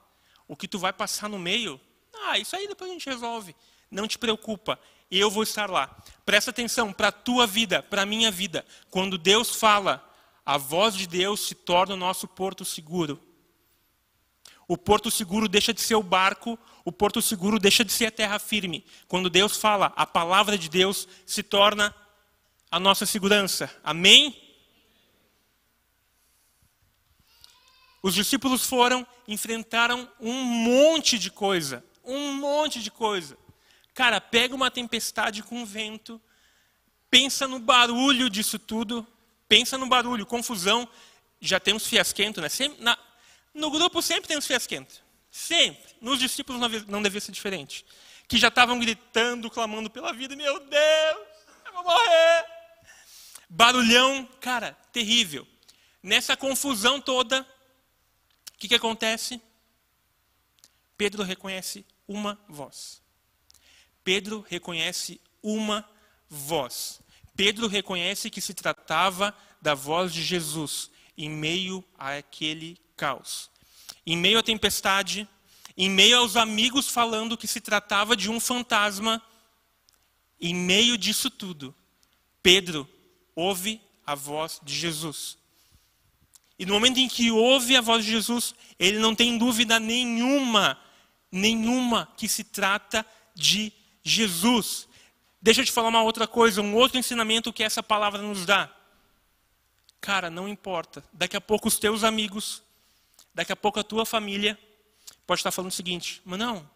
O 0.47 0.57
que 0.57 0.69
tu 0.69 0.79
vai 0.79 0.93
passar 0.93 1.29
no 1.29 1.39
meio, 1.39 1.81
ah, 2.27 2.37
isso 2.39 2.57
aí 2.57 2.67
depois 2.67 2.91
a 2.91 2.93
gente 2.93 3.09
resolve. 3.09 3.55
Não 3.89 4.07
te 4.07 4.19
preocupa, 4.19 4.79
eu 5.11 5.31
vou 5.31 5.45
estar 5.45 5.71
lá. 5.71 5.97
Presta 6.27 6.51
atenção 6.51 6.93
para 6.93 7.09
a 7.09 7.13
tua 7.13 7.47
vida, 7.47 7.83
para 7.83 8.03
a 8.03 8.07
minha 8.07 8.31
vida. 8.31 8.67
Quando 8.91 9.17
Deus 9.17 9.55
fala, 9.55 10.05
a 10.45 10.59
voz 10.59 10.95
de 10.95 11.07
Deus 11.07 11.47
se 11.47 11.55
torna 11.55 11.95
o 11.95 11.97
nosso 11.97 12.27
porto 12.27 12.65
seguro. 12.65 13.21
O 14.67 14.77
porto 14.77 15.11
seguro 15.11 15.49
deixa 15.49 15.73
de 15.73 15.81
ser 15.81 15.97
o 15.97 16.03
barco, 16.03 16.59
o 16.85 16.93
porto 16.93 17.21
seguro 17.21 17.59
deixa 17.59 17.85
de 17.85 17.93
ser 17.93 18.07
a 18.07 18.11
terra 18.11 18.39
firme. 18.39 18.85
Quando 19.09 19.31
Deus 19.31 19.57
fala, 19.57 19.93
a 19.97 20.07
palavra 20.07 20.57
de 20.57 20.69
Deus 20.69 21.09
se 21.27 21.43
torna 21.43 21.95
a 22.71 22.79
nossa 22.79 23.05
segurança. 23.05 23.69
Amém? 23.83 24.40
Os 28.03 28.15
discípulos 28.15 28.65
foram, 28.65 29.07
enfrentaram 29.29 30.11
um 30.21 30.33
monte 30.33 31.19
de 31.19 31.31
coisa. 31.31 31.85
Um 32.05 32.35
monte 32.35 32.81
de 32.83 32.91
coisa. 32.91 33.37
Cara, 33.95 34.21
pega 34.21 34.55
uma 34.55 34.71
tempestade 34.71 35.43
com 35.43 35.67
vento, 35.67 36.21
pensa 37.11 37.47
no 37.47 37.59
barulho 37.59 38.31
disso 38.31 38.59
tudo, 38.59 39.07
pensa 39.49 39.77
no 39.77 39.87
barulho, 39.87 40.25
confusão. 40.25 40.89
Já 41.41 41.61
tem 41.61 41.75
uns 41.75 41.87
fiasquentos, 41.87 42.43
né? 42.43 42.49
Sempre, 42.49 42.83
na, 42.83 42.99
no 43.53 43.71
grupo 43.71 44.01
sempre 44.01 44.29
tem 44.29 44.39
uns 44.39 44.47
fiasquentos. 44.47 45.03
Sempre. 45.31 45.95
Nos 46.01 46.19
discípulos 46.19 46.61
não 46.89 47.03
devia 47.03 47.21
ser 47.21 47.33
diferente. 47.33 47.85
Que 48.27 48.39
já 48.39 48.49
estavam 48.49 48.79
gritando, 48.79 49.51
clamando 49.51 49.91
pela 49.91 50.13
vida. 50.13 50.35
Meu 50.37 50.61
Deus, 50.61 51.27
eu 51.67 51.73
vou 51.73 51.85
morrer. 51.85 52.45
Barulhão, 53.49 54.29
cara, 54.41 54.77
terrível. 54.93 55.47
Nessa 56.03 56.37
confusão 56.37 57.01
toda, 57.01 57.47
que, 58.61 58.69
que 58.69 58.75
acontece? 58.75 59.41
Pedro 60.97 61.23
reconhece 61.23 61.85
uma 62.07 62.39
voz. 62.47 63.01
Pedro 64.05 64.45
reconhece 64.47 65.19
uma 65.43 65.89
voz. 66.29 67.01
Pedro 67.35 67.67
reconhece 67.67 68.29
que 68.29 68.41
se 68.41 68.53
tratava 68.53 69.35
da 69.63 69.75
voz 69.75 70.13
de 70.13 70.23
Jesus 70.23 70.91
em 71.17 71.31
meio 71.31 71.83
àquele 71.99 72.79
caos. 72.99 73.51
Em 74.05 74.15
meio 74.15 74.39
à 74.39 74.43
tempestade, 74.43 75.27
em 75.75 75.89
meio 75.89 76.19
aos 76.19 76.37
amigos 76.37 76.87
falando 76.87 77.39
que 77.39 77.47
se 77.47 77.63
tratava 77.63 78.15
de 78.15 78.31
um 78.31 78.39
fantasma, 78.39 79.23
em 80.39 80.55
meio 80.55 80.99
disso 80.99 81.31
tudo, 81.31 81.75
Pedro 82.43 82.87
ouve 83.35 83.81
a 84.05 84.15
voz 84.15 84.61
de 84.63 84.75
Jesus. 84.75 85.40
E 86.61 86.67
no 86.67 86.75
momento 86.75 86.99
em 86.99 87.09
que 87.09 87.31
ouve 87.31 87.75
a 87.75 87.81
voz 87.81 88.05
de 88.05 88.11
Jesus, 88.11 88.55
ele 88.79 88.99
não 88.99 89.15
tem 89.15 89.39
dúvida 89.39 89.81
nenhuma, 89.81 90.79
nenhuma 91.33 92.07
que 92.19 92.29
se 92.29 92.45
trata 92.45 93.05
de 93.35 93.73
Jesus. 94.03 94.87
Deixa 95.41 95.63
eu 95.63 95.65
te 95.65 95.73
falar 95.73 95.89
uma 95.89 96.03
outra 96.03 96.29
coisa, 96.29 96.61
um 96.61 96.75
outro 96.75 96.99
ensinamento 96.99 97.51
que 97.51 97.63
essa 97.63 97.83
palavra 97.83 98.21
nos 98.21 98.45
dá. 98.45 98.71
Cara, 100.03 100.29
não 100.29 100.47
importa. 100.47 101.03
Daqui 101.15 101.35
a 101.35 101.41
pouco 101.41 101.67
os 101.67 101.79
teus 101.79 102.05
amigos, 102.05 102.63
daqui 103.35 103.53
a 103.53 103.57
pouco 103.57 103.81
a 103.81 103.83
tua 103.83 104.05
família 104.05 104.59
pode 105.27 105.41
estar 105.41 105.51
falando 105.51 105.71
o 105.71 105.75
seguinte: 105.75 106.21
mas 106.27 106.39
não, 106.39 106.71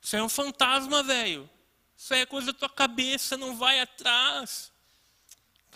isso 0.00 0.16
é 0.16 0.22
um 0.22 0.28
fantasma, 0.28 1.02
velho. 1.02 1.50
Isso 1.94 2.14
é 2.14 2.24
coisa 2.24 2.50
da 2.50 2.58
tua 2.58 2.70
cabeça, 2.70 3.36
não 3.36 3.56
vai 3.56 3.78
atrás. 3.78 4.72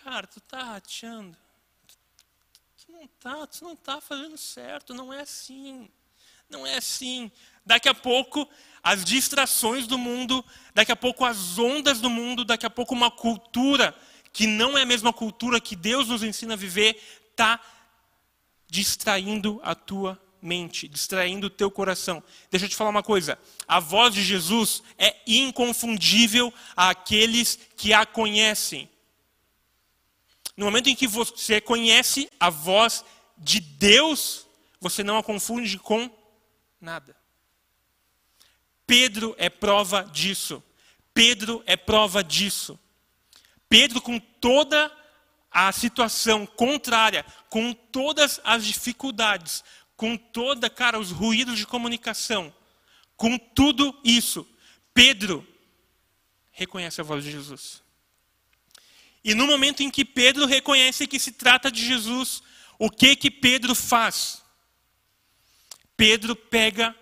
cara, 0.02 0.26
tu 0.26 0.40
tá 0.40 0.62
rateando. 0.62 1.36
Não 2.96 3.06
tá, 3.20 3.46
tu 3.46 3.62
não 3.62 3.76
tá 3.76 4.00
fazendo 4.00 4.38
certo, 4.38 4.94
não 4.94 5.12
é 5.12 5.20
assim. 5.20 5.90
Não 6.48 6.66
é 6.66 6.78
assim. 6.78 7.30
Daqui 7.64 7.90
a 7.90 7.94
pouco, 7.94 8.48
as 8.82 9.04
distrações 9.04 9.86
do 9.86 9.98
mundo, 9.98 10.42
daqui 10.74 10.92
a 10.92 10.96
pouco 10.96 11.22
as 11.22 11.58
ondas 11.58 12.00
do 12.00 12.08
mundo, 12.08 12.42
daqui 12.42 12.64
a 12.64 12.70
pouco 12.70 12.94
uma 12.94 13.10
cultura 13.10 13.94
que 14.32 14.46
não 14.46 14.78
é 14.78 14.82
a 14.82 14.86
mesma 14.86 15.12
cultura 15.12 15.60
que 15.60 15.76
Deus 15.76 16.08
nos 16.08 16.22
ensina 16.22 16.54
a 16.54 16.56
viver, 16.56 16.98
está 17.30 17.60
distraindo 18.66 19.60
a 19.62 19.74
tua 19.74 20.18
mente, 20.40 20.88
distraindo 20.88 21.48
o 21.48 21.50
teu 21.50 21.70
coração. 21.70 22.22
Deixa 22.50 22.64
eu 22.64 22.70
te 22.70 22.76
falar 22.76 22.88
uma 22.88 23.02
coisa: 23.02 23.38
a 23.68 23.78
voz 23.78 24.14
de 24.14 24.22
Jesus 24.22 24.82
é 24.96 25.16
inconfundível 25.26 26.50
àqueles 26.74 27.58
que 27.76 27.92
a 27.92 28.06
conhecem. 28.06 28.88
No 30.56 30.64
momento 30.64 30.88
em 30.88 30.96
que 30.96 31.06
você 31.06 31.60
conhece 31.60 32.30
a 32.40 32.48
voz 32.48 33.04
de 33.36 33.60
Deus, 33.60 34.46
você 34.80 35.04
não 35.04 35.18
a 35.18 35.22
confunde 35.22 35.78
com 35.78 36.10
nada. 36.80 37.16
Pedro 38.86 39.34
é 39.36 39.50
prova 39.50 40.02
disso. 40.04 40.62
Pedro 41.12 41.62
é 41.66 41.76
prova 41.76 42.22
disso. 42.22 42.78
Pedro, 43.68 44.00
com 44.00 44.18
toda 44.18 44.90
a 45.50 45.72
situação 45.72 46.46
contrária, 46.46 47.24
com 47.48 47.72
todas 47.72 48.40
as 48.44 48.64
dificuldades, 48.64 49.64
com 49.96 50.16
toda, 50.16 50.70
cara, 50.70 50.98
os 50.98 51.10
ruídos 51.10 51.58
de 51.58 51.66
comunicação, 51.66 52.54
com 53.16 53.38
tudo 53.38 53.98
isso, 54.04 54.46
Pedro 54.92 55.46
reconhece 56.52 57.00
a 57.00 57.04
voz 57.04 57.24
de 57.24 57.30
Jesus. 57.30 57.82
E 59.26 59.34
no 59.34 59.44
momento 59.44 59.82
em 59.82 59.90
que 59.90 60.04
Pedro 60.04 60.46
reconhece 60.46 61.04
que 61.04 61.18
se 61.18 61.32
trata 61.32 61.68
de 61.68 61.84
Jesus, 61.84 62.44
o 62.78 62.88
que 62.88 63.16
que 63.16 63.28
Pedro 63.28 63.74
faz? 63.74 64.40
Pedro 65.96 66.36
pega 66.36 66.94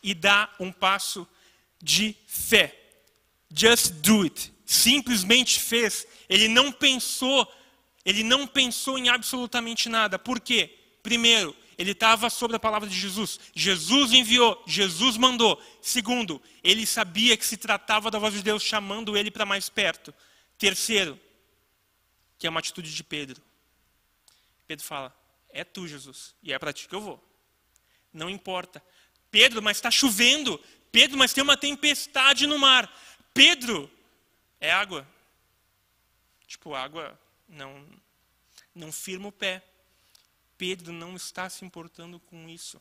e 0.00 0.14
dá 0.14 0.48
um 0.60 0.70
passo 0.70 1.26
de 1.82 2.14
fé. 2.28 2.72
Just 3.52 3.94
do 3.94 4.22
it. 4.22 4.54
Simplesmente 4.64 5.58
fez. 5.58 6.06
Ele 6.28 6.46
não 6.46 6.70
pensou, 6.70 7.52
ele 8.04 8.22
não 8.22 8.46
pensou 8.46 8.96
em 8.96 9.08
absolutamente 9.08 9.88
nada. 9.88 10.20
Por 10.20 10.38
quê? 10.38 10.78
Primeiro, 11.02 11.52
ele 11.76 11.90
estava 11.90 12.30
sobre 12.30 12.54
a 12.54 12.60
palavra 12.60 12.88
de 12.88 12.94
Jesus. 12.96 13.40
Jesus 13.52 14.12
enviou, 14.12 14.62
Jesus 14.68 15.16
mandou. 15.16 15.60
Segundo, 15.82 16.40
ele 16.62 16.86
sabia 16.86 17.36
que 17.36 17.44
se 17.44 17.56
tratava 17.56 18.08
da 18.08 18.20
voz 18.20 18.34
de 18.34 18.40
Deus 18.40 18.62
chamando 18.62 19.16
ele 19.16 19.32
para 19.32 19.44
mais 19.44 19.68
perto. 19.68 20.14
Terceiro, 20.56 21.18
que 22.44 22.46
é 22.46 22.50
uma 22.50 22.60
atitude 22.60 22.94
de 22.94 23.02
Pedro. 23.02 23.40
Pedro 24.66 24.84
fala: 24.84 25.16
É 25.48 25.64
tu, 25.64 25.88
Jesus, 25.88 26.34
e 26.42 26.52
é 26.52 26.58
para 26.58 26.74
ti 26.74 26.86
que 26.86 26.94
eu 26.94 27.00
vou. 27.00 27.18
Não 28.12 28.28
importa. 28.28 28.84
Pedro, 29.30 29.62
mas 29.62 29.78
está 29.78 29.90
chovendo. 29.90 30.60
Pedro, 30.92 31.16
mas 31.16 31.32
tem 31.32 31.42
uma 31.42 31.56
tempestade 31.56 32.46
no 32.46 32.58
mar. 32.58 32.94
Pedro, 33.32 33.90
é 34.60 34.70
água. 34.70 35.08
Tipo, 36.46 36.74
água 36.74 37.18
não, 37.48 37.82
não 38.74 38.92
firma 38.92 39.28
o 39.28 39.32
pé. 39.32 39.62
Pedro 40.58 40.92
não 40.92 41.16
está 41.16 41.48
se 41.48 41.64
importando 41.64 42.20
com 42.20 42.46
isso. 42.46 42.78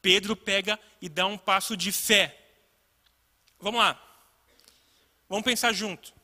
Pedro 0.00 0.34
pega 0.34 0.80
e 1.02 1.08
dá 1.10 1.26
um 1.26 1.36
passo 1.36 1.76
de 1.76 1.92
fé. 1.92 2.50
Vamos 3.60 3.78
lá. 3.78 4.02
Vamos 5.28 5.44
pensar 5.44 5.74
junto. 5.74 6.14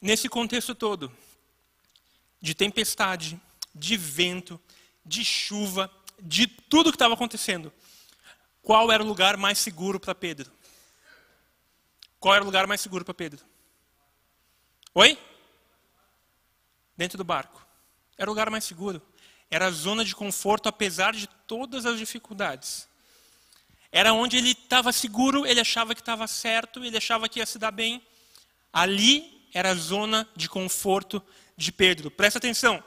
Nesse 0.00 0.28
contexto 0.28 0.74
todo, 0.74 1.12
de 2.40 2.54
tempestade, 2.54 3.40
de 3.74 3.96
vento, 3.96 4.60
de 5.04 5.24
chuva, 5.24 5.90
de 6.20 6.46
tudo 6.46 6.90
que 6.90 6.96
estava 6.96 7.14
acontecendo, 7.14 7.72
qual 8.62 8.92
era 8.92 9.02
o 9.02 9.06
lugar 9.06 9.36
mais 9.36 9.58
seguro 9.58 9.98
para 9.98 10.14
Pedro? 10.14 10.50
Qual 12.20 12.34
era 12.34 12.42
o 12.42 12.46
lugar 12.46 12.66
mais 12.66 12.80
seguro 12.80 13.04
para 13.04 13.14
Pedro? 13.14 13.44
Oi? 14.94 15.18
Dentro 16.96 17.16
do 17.16 17.24
barco. 17.24 17.64
Era 18.16 18.28
o 18.28 18.32
lugar 18.32 18.50
mais 18.50 18.64
seguro. 18.64 19.00
Era 19.50 19.66
a 19.66 19.70
zona 19.70 20.04
de 20.04 20.14
conforto, 20.14 20.68
apesar 20.68 21.12
de 21.14 21.26
todas 21.46 21.86
as 21.86 21.98
dificuldades. 21.98 22.88
Era 23.90 24.12
onde 24.12 24.36
ele 24.36 24.50
estava 24.50 24.92
seguro, 24.92 25.46
ele 25.46 25.60
achava 25.60 25.94
que 25.94 26.00
estava 26.00 26.26
certo, 26.26 26.84
ele 26.84 26.96
achava 26.96 27.28
que 27.28 27.38
ia 27.38 27.46
se 27.46 27.58
dar 27.58 27.70
bem. 27.70 28.02
Ali 28.72 29.37
era 29.52 29.70
a 29.70 29.74
zona 29.74 30.28
de 30.36 30.48
conforto 30.48 31.22
de 31.56 31.72
Pedro. 31.72 32.10
Presta 32.10 32.38
atenção. 32.38 32.82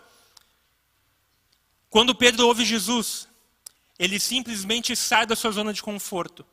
Quando 1.90 2.16
Pedro 2.16 2.48
ouve 2.48 2.64
Jesus, 2.64 3.28
ele 4.00 4.20
simplesmente 4.20 4.96
sai 4.96 5.26
da 5.26 5.36
sua 5.36 5.52
zona 5.52 5.74
de 5.74 5.84
conforto. 5.84 6.46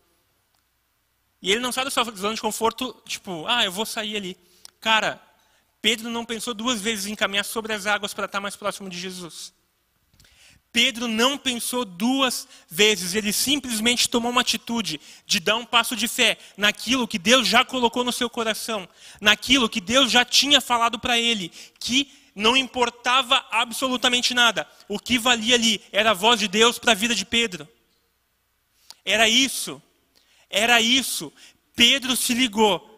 E 1.40 1.51
ele 1.51 1.61
não 1.61 1.71
sai 1.71 1.85
da 1.85 1.90
sua 1.90 2.05
zona 2.05 2.35
de 2.35 2.40
conforto, 2.40 2.94
tipo, 3.07 3.47
ah, 3.47 3.64
eu 3.64 3.71
vou 3.71 3.87
sair 3.87 4.16
ali. 4.16 4.37
Cara, 4.81 5.23
Pedro 5.81 6.11
não 6.11 6.25
pensou 6.25 6.53
duas 6.53 6.81
vezes 6.81 7.07
em 7.07 7.14
caminhar 7.14 7.44
sobre 7.44 7.73
as 7.73 7.87
águas 7.87 8.12
para 8.12 8.27
estar 8.27 8.40
mais 8.40 8.57
próximo 8.57 8.90
de 8.90 8.99
Jesus. 8.99 9.53
Pedro 10.78 11.08
não 11.08 11.36
pensou 11.36 11.84
duas 11.84 12.46
vezes, 12.70 13.16
ele 13.16 13.32
simplesmente 13.32 14.08
tomou 14.08 14.30
uma 14.30 14.42
atitude 14.42 15.00
de 15.26 15.40
dar 15.40 15.56
um 15.56 15.64
passo 15.64 15.96
de 15.96 16.06
fé 16.06 16.38
naquilo 16.56 17.08
que 17.08 17.18
Deus 17.18 17.48
já 17.48 17.64
colocou 17.64 18.04
no 18.04 18.12
seu 18.12 18.30
coração, 18.30 18.88
naquilo 19.20 19.68
que 19.68 19.80
Deus 19.80 20.08
já 20.08 20.24
tinha 20.24 20.60
falado 20.60 20.96
para 20.96 21.18
ele, 21.18 21.50
que 21.80 22.12
não 22.32 22.56
importava 22.56 23.44
absolutamente 23.50 24.32
nada. 24.32 24.70
O 24.86 25.00
que 25.00 25.18
valia 25.18 25.56
ali 25.56 25.82
era 25.90 26.12
a 26.12 26.14
voz 26.14 26.38
de 26.38 26.46
Deus 26.46 26.78
para 26.78 26.92
a 26.92 26.94
vida 26.94 27.12
de 27.12 27.26
Pedro. 27.26 27.68
Era 29.04 29.28
isso. 29.28 29.82
Era 30.48 30.80
isso. 30.80 31.32
Pedro 31.74 32.14
se 32.14 32.32
ligou. 32.32 32.88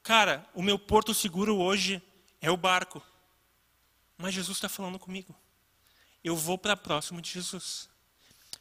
Cara, 0.00 0.48
o 0.54 0.62
meu 0.62 0.78
porto 0.78 1.12
seguro 1.12 1.56
hoje 1.56 2.00
é 2.40 2.52
o 2.52 2.56
barco. 2.56 3.02
Mas 4.16 4.32
Jesus 4.32 4.58
está 4.58 4.68
falando 4.68 4.96
comigo 4.96 5.34
eu 6.26 6.34
vou 6.34 6.58
para 6.58 6.76
próximo 6.76 7.22
de 7.22 7.30
Jesus. 7.30 7.88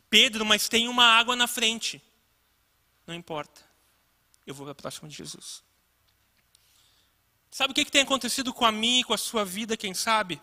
Pedro, 0.07 0.45
mas 0.45 0.69
tem 0.69 0.87
uma 0.87 1.03
água 1.03 1.35
na 1.35 1.47
frente. 1.47 1.99
Não 3.07 3.15
importa. 3.15 3.59
Eu 4.45 4.53
vou 4.53 4.67
para 4.67 4.75
próximo 4.75 5.09
de 5.09 5.15
Jesus. 5.15 5.63
Sabe 7.49 7.71
o 7.71 7.73
que, 7.73 7.83
que 7.83 7.91
tem 7.91 8.03
acontecido 8.03 8.53
com 8.53 8.65
a 8.65 8.71
mim 8.71 8.99
e 8.99 9.03
com 9.03 9.15
a 9.15 9.17
sua 9.17 9.43
vida, 9.43 9.75
quem 9.75 9.95
sabe? 9.95 10.39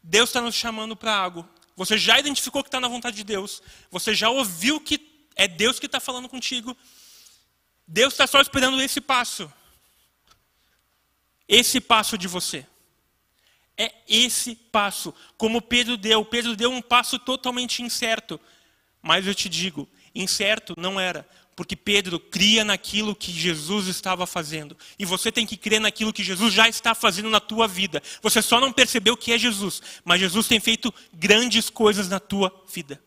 Deus 0.00 0.28
está 0.28 0.40
nos 0.40 0.54
chamando 0.54 0.94
para 0.94 1.16
algo. 1.16 1.48
Você 1.74 1.98
já 1.98 2.16
identificou 2.16 2.62
que 2.62 2.68
está 2.68 2.78
na 2.78 2.86
vontade 2.86 3.16
de 3.16 3.24
Deus. 3.24 3.60
Você 3.90 4.14
já 4.14 4.30
ouviu 4.30 4.80
que 4.80 5.28
é 5.34 5.48
Deus 5.48 5.80
que 5.80 5.86
está 5.86 5.98
falando 5.98 6.28
contigo. 6.28 6.76
Deus 7.88 8.14
está 8.14 8.26
só 8.28 8.40
esperando 8.40 8.80
esse 8.80 9.00
passo. 9.00 9.52
Esse 11.48 11.80
passo 11.80 12.16
de 12.16 12.28
você. 12.28 12.64
É 13.78 13.92
esse 14.08 14.54
passo, 14.54 15.14
como 15.36 15.60
Pedro 15.60 15.96
deu. 15.96 16.24
Pedro 16.24 16.56
deu 16.56 16.70
um 16.70 16.80
passo 16.80 17.18
totalmente 17.18 17.82
incerto. 17.82 18.40
Mas 19.02 19.26
eu 19.26 19.34
te 19.34 19.48
digo, 19.48 19.88
incerto 20.14 20.74
não 20.76 20.98
era, 20.98 21.28
porque 21.54 21.76
Pedro 21.76 22.18
cria 22.18 22.64
naquilo 22.64 23.14
que 23.14 23.30
Jesus 23.30 23.86
estava 23.86 24.26
fazendo. 24.26 24.76
E 24.98 25.04
você 25.04 25.30
tem 25.30 25.46
que 25.46 25.56
crer 25.56 25.80
naquilo 25.80 26.12
que 26.12 26.24
Jesus 26.24 26.52
já 26.52 26.68
está 26.68 26.94
fazendo 26.94 27.30
na 27.30 27.38
tua 27.38 27.68
vida. 27.68 28.02
Você 28.20 28.42
só 28.42 28.60
não 28.60 28.72
percebeu 28.72 29.16
que 29.16 29.32
é 29.32 29.38
Jesus, 29.38 29.80
mas 30.04 30.20
Jesus 30.20 30.48
tem 30.48 30.58
feito 30.58 30.92
grandes 31.12 31.70
coisas 31.70 32.08
na 32.08 32.18
tua 32.18 32.64
vida. 32.72 33.00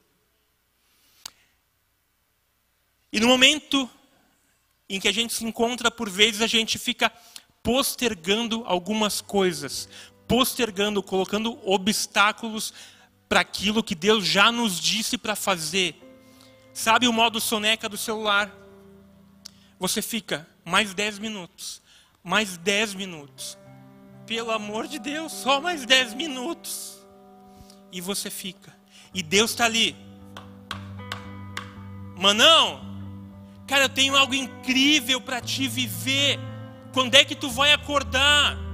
E 3.11 3.19
no 3.19 3.27
momento 3.27 3.89
em 4.87 4.99
que 4.99 5.07
a 5.07 5.13
gente 5.13 5.33
se 5.33 5.45
encontra, 5.45 5.91
por 5.91 6.09
vezes 6.09 6.41
a 6.41 6.47
gente 6.47 6.79
fica 6.79 7.11
postergando 7.61 8.63
algumas 8.65 9.21
coisas, 9.21 9.89
postergando, 10.29 11.01
colocando 11.01 11.59
obstáculos 11.67 12.71
para 13.27 13.39
aquilo 13.39 13.83
que 13.83 13.95
Deus 13.95 14.23
já 14.25 14.51
nos 14.51 14.79
disse 14.79 15.17
para 15.17 15.35
fazer. 15.35 15.95
Sabe 16.71 17.07
o 17.07 17.13
modo 17.13 17.41
soneca 17.41 17.89
do 17.89 17.97
celular? 17.97 18.55
Você 19.79 20.03
fica 20.03 20.47
mais 20.63 20.93
10 20.93 21.17
minutos, 21.17 21.81
mais 22.23 22.57
10 22.57 22.93
minutos. 22.93 23.57
Pelo 24.27 24.51
amor 24.51 24.87
de 24.87 24.99
Deus, 24.99 25.31
só 25.31 25.59
mais 25.59 25.83
10 25.83 26.13
minutos. 26.13 26.99
E 27.91 27.99
você 27.99 28.29
fica. 28.29 28.71
E 29.11 29.23
Deus 29.23 29.49
está 29.49 29.65
ali. 29.65 29.95
Manão, 32.15 32.81
cara, 33.65 33.85
eu 33.85 33.89
tenho 33.89 34.15
algo 34.15 34.35
incrível 34.35 35.19
para 35.19 35.41
te 35.41 35.67
viver. 35.67 36.37
Quando 36.93 37.15
é 37.15 37.25
que 37.25 37.33
tu 37.33 37.49
vai 37.49 37.73
acordar? 37.73 38.68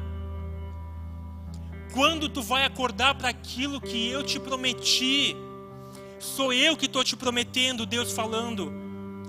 Quando 1.95 2.27
tu 2.27 2.41
vai 2.41 2.65
acordar 2.65 3.15
para 3.15 3.29
aquilo 3.29 3.79
que 3.79 4.09
eu 4.09 4.21
te 4.21 4.37
prometi? 4.37 5.33
Sou 6.19 6.51
eu 6.51 6.75
que 6.75 6.87
estou 6.87 7.05
te 7.05 7.15
prometendo, 7.15 7.85
Deus 7.85 8.11
falando. 8.11 8.69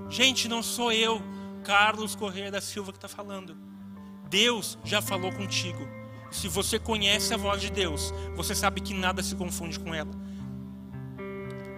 Gente, 0.09 0.49
não 0.49 0.61
sou 0.61 0.91
eu. 0.91 1.21
Carlos 1.63 2.13
Correia 2.13 2.51
da 2.51 2.59
Silva 2.59 2.91
que 2.91 2.97
está 2.97 3.07
falando. 3.07 3.55
Deus 4.29 4.77
já 4.83 5.01
falou 5.01 5.31
contigo. 5.31 5.79
Se 6.29 6.49
você 6.49 6.77
conhece 6.77 7.33
a 7.33 7.37
voz 7.37 7.61
de 7.61 7.71
Deus, 7.71 8.13
você 8.35 8.53
sabe 8.53 8.81
que 8.81 8.93
nada 8.93 9.23
se 9.23 9.33
confunde 9.33 9.79
com 9.79 9.95
ela. 9.95 10.11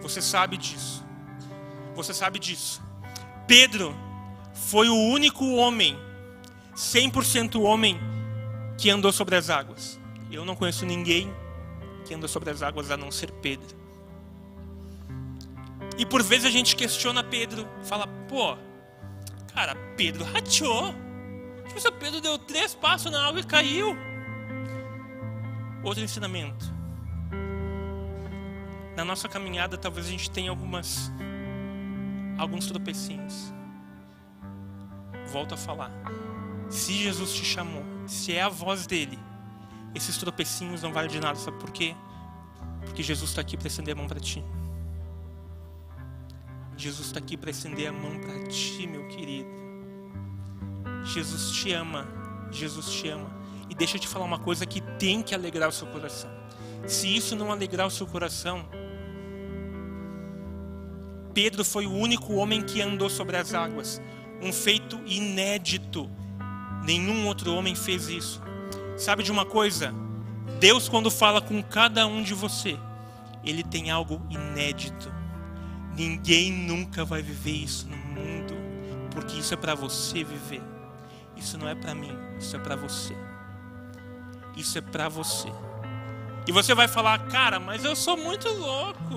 Você 0.01 0.23
sabe 0.23 0.57
disso. 0.57 1.05
Você 1.93 2.15
sabe 2.15 2.39
disso. 2.39 2.81
Pedro 3.47 3.95
foi 4.55 4.89
o 4.89 4.95
único 4.95 5.53
homem, 5.53 5.95
100% 6.75 7.61
homem, 7.61 7.95
que 8.75 8.89
andou 8.89 9.11
sobre 9.11 9.35
as 9.35 9.51
águas. 9.51 9.98
Eu 10.31 10.45
não 10.45 10.55
conheço 10.55 10.85
ninguém 10.85 11.33
que 12.05 12.13
andou 12.13 12.29
sobre 12.29 12.49
as 12.49 12.61
águas 12.61 12.91
a 12.91 12.97
não 12.97 13.11
ser 13.11 13.31
Pedro. 13.31 13.77
E 15.97 16.05
por 16.05 16.23
vezes 16.23 16.45
a 16.45 16.49
gente 16.49 16.75
questiona 16.75 17.23
Pedro, 17.23 17.67
fala, 17.83 18.07
pô, 18.27 18.57
cara, 19.53 19.75
Pedro 19.97 20.23
rachou. 20.23 20.93
Tipo, 21.67 21.91
Pedro 21.93 22.21
deu 22.21 22.37
três 22.37 22.73
passos 22.73 23.11
na 23.11 23.27
água 23.27 23.39
e 23.39 23.43
caiu. 23.43 23.95
Outro 25.83 26.03
ensinamento. 26.03 26.65
Na 28.95 29.05
nossa 29.05 29.27
caminhada, 29.29 29.77
talvez 29.77 30.07
a 30.07 30.09
gente 30.09 30.29
tenha 30.31 30.49
algumas 30.49 31.11
alguns 32.37 32.67
tropecinhos. 32.67 33.53
Volto 35.31 35.53
a 35.53 35.57
falar. 35.57 35.91
Se 36.69 36.93
Jesus 36.93 37.33
te 37.33 37.43
chamou, 37.43 37.83
se 38.07 38.33
é 38.33 38.41
a 38.41 38.49
voz 38.49 38.87
dele, 38.87 39.19
esses 39.93 40.17
tropecinhos 40.17 40.81
não 40.81 40.91
valem 40.91 41.09
de 41.09 41.19
nada. 41.19 41.37
Sabe 41.37 41.57
por 41.57 41.71
quê? 41.71 41.95
Porque 42.85 43.03
Jesus 43.03 43.31
está 43.31 43.41
aqui 43.41 43.57
para 43.57 43.67
estender 43.67 43.93
a 43.93 43.97
mão 43.97 44.07
para 44.07 44.19
ti. 44.19 44.43
Jesus 46.77 47.07
está 47.07 47.19
aqui 47.19 47.35
para 47.35 47.49
estender 47.49 47.87
a 47.87 47.91
mão 47.91 48.19
para 48.19 48.47
ti, 48.47 48.87
meu 48.87 49.07
querido. 49.07 49.49
Jesus 51.03 51.51
te 51.51 51.73
ama. 51.73 52.07
Jesus 52.51 52.91
te 52.91 53.09
ama. 53.09 53.29
E 53.69 53.75
deixa 53.75 53.97
eu 53.97 54.01
te 54.01 54.07
falar 54.07 54.25
uma 54.25 54.39
coisa 54.39 54.65
que 54.65 54.81
tem 54.97 55.21
que 55.21 55.35
alegrar 55.35 55.69
o 55.69 55.71
seu 55.71 55.87
coração. 55.87 56.29
Se 56.87 57.13
isso 57.13 57.35
não 57.35 57.51
alegrar 57.51 57.85
o 57.85 57.91
seu 57.91 58.07
coração, 58.07 58.65
Pedro 61.33 61.63
foi 61.63 61.85
o 61.85 61.93
único 61.93 62.33
homem 62.33 62.63
que 62.63 62.81
andou 62.81 63.09
sobre 63.09 63.37
as 63.37 63.53
águas. 63.53 64.01
Um 64.41 64.53
feito 64.53 64.99
inédito. 65.05 66.09
Nenhum 66.83 67.27
outro 67.27 67.53
homem 67.53 67.75
fez 67.75 68.07
isso. 68.07 68.41
Sabe 68.99 69.23
de 69.23 69.31
uma 69.31 69.45
coisa? 69.45 69.93
Deus, 70.59 70.89
quando 70.89 71.09
fala 71.09 71.39
com 71.39 71.63
cada 71.63 72.05
um 72.05 72.21
de 72.21 72.33
você, 72.33 72.77
Ele 73.45 73.63
tem 73.63 73.89
algo 73.89 74.21
inédito. 74.29 75.09
Ninguém 75.95 76.51
nunca 76.51 77.05
vai 77.05 77.21
viver 77.21 77.53
isso 77.53 77.87
no 77.87 77.95
mundo, 77.95 78.53
porque 79.11 79.37
isso 79.37 79.53
é 79.53 79.57
para 79.57 79.73
você 79.73 80.21
viver. 80.21 80.61
Isso 81.37 81.57
não 81.57 81.69
é 81.69 81.75
para 81.75 81.95
mim, 81.95 82.11
isso 82.37 82.53
é 82.57 82.59
para 82.59 82.75
você. 82.75 83.15
Isso 84.57 84.77
é 84.77 84.81
para 84.81 85.07
você. 85.07 85.47
E 86.45 86.51
você 86.51 86.75
vai 86.75 86.89
falar, 86.89 87.19
cara, 87.27 87.57
mas 87.57 87.85
eu 87.85 87.95
sou 87.95 88.17
muito 88.17 88.49
louco. 88.49 89.15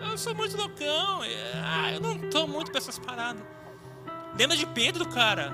Eu 0.00 0.18
sou 0.18 0.34
muito 0.34 0.56
loucão. 0.56 1.20
Ah, 1.64 1.92
eu 1.92 2.00
não 2.00 2.18
tô 2.28 2.48
muito 2.48 2.72
pra 2.72 2.78
essas 2.78 2.98
paradas. 2.98 3.42
Lembra 4.36 4.56
de 4.56 4.66
Pedro, 4.66 5.06
cara? 5.06 5.52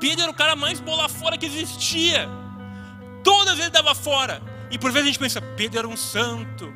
Pedro 0.00 0.22
era 0.22 0.30
o 0.30 0.34
cara 0.34 0.56
mais 0.56 0.80
bola 0.80 1.10
fora 1.10 1.36
que 1.36 1.44
existia. 1.44 2.26
Todas 3.26 3.58
ele 3.58 3.70
dava 3.70 3.92
fora. 3.92 4.40
E 4.70 4.78
por 4.78 4.92
vezes 4.92 5.08
a 5.08 5.10
gente 5.10 5.18
pensa, 5.18 5.42
Pedro 5.42 5.80
era 5.80 5.88
um 5.88 5.96
santo. 5.96 6.72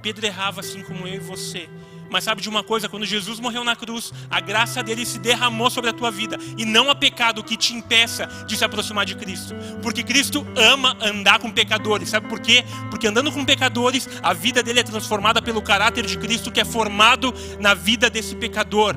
Pedro 0.00 0.24
errava 0.24 0.60
assim 0.60 0.80
como 0.84 1.08
eu 1.08 1.14
e 1.16 1.18
você. 1.18 1.68
Mas 2.08 2.22
sabe 2.22 2.40
de 2.40 2.48
uma 2.48 2.62
coisa? 2.62 2.88
Quando 2.88 3.04
Jesus 3.04 3.40
morreu 3.40 3.64
na 3.64 3.74
cruz, 3.74 4.12
a 4.30 4.38
graça 4.38 4.80
dele 4.80 5.04
se 5.04 5.18
derramou 5.18 5.68
sobre 5.68 5.90
a 5.90 5.92
tua 5.92 6.08
vida. 6.08 6.38
E 6.56 6.64
não 6.64 6.88
há 6.88 6.94
pecado 6.94 7.42
que 7.42 7.56
te 7.56 7.74
impeça 7.74 8.28
de 8.46 8.56
se 8.56 8.64
aproximar 8.64 9.04
de 9.04 9.16
Cristo. 9.16 9.56
Porque 9.82 10.04
Cristo 10.04 10.46
ama 10.54 10.96
andar 11.00 11.40
com 11.40 11.50
pecadores. 11.50 12.10
Sabe 12.10 12.28
por 12.28 12.38
quê? 12.38 12.64
Porque 12.88 13.08
andando 13.08 13.32
com 13.32 13.44
pecadores, 13.44 14.08
a 14.22 14.32
vida 14.32 14.62
dele 14.62 14.78
é 14.78 14.84
transformada 14.84 15.42
pelo 15.42 15.60
caráter 15.60 16.06
de 16.06 16.16
Cristo 16.16 16.52
que 16.52 16.60
é 16.60 16.64
formado 16.64 17.34
na 17.58 17.74
vida 17.74 18.08
desse 18.08 18.36
pecador. 18.36 18.94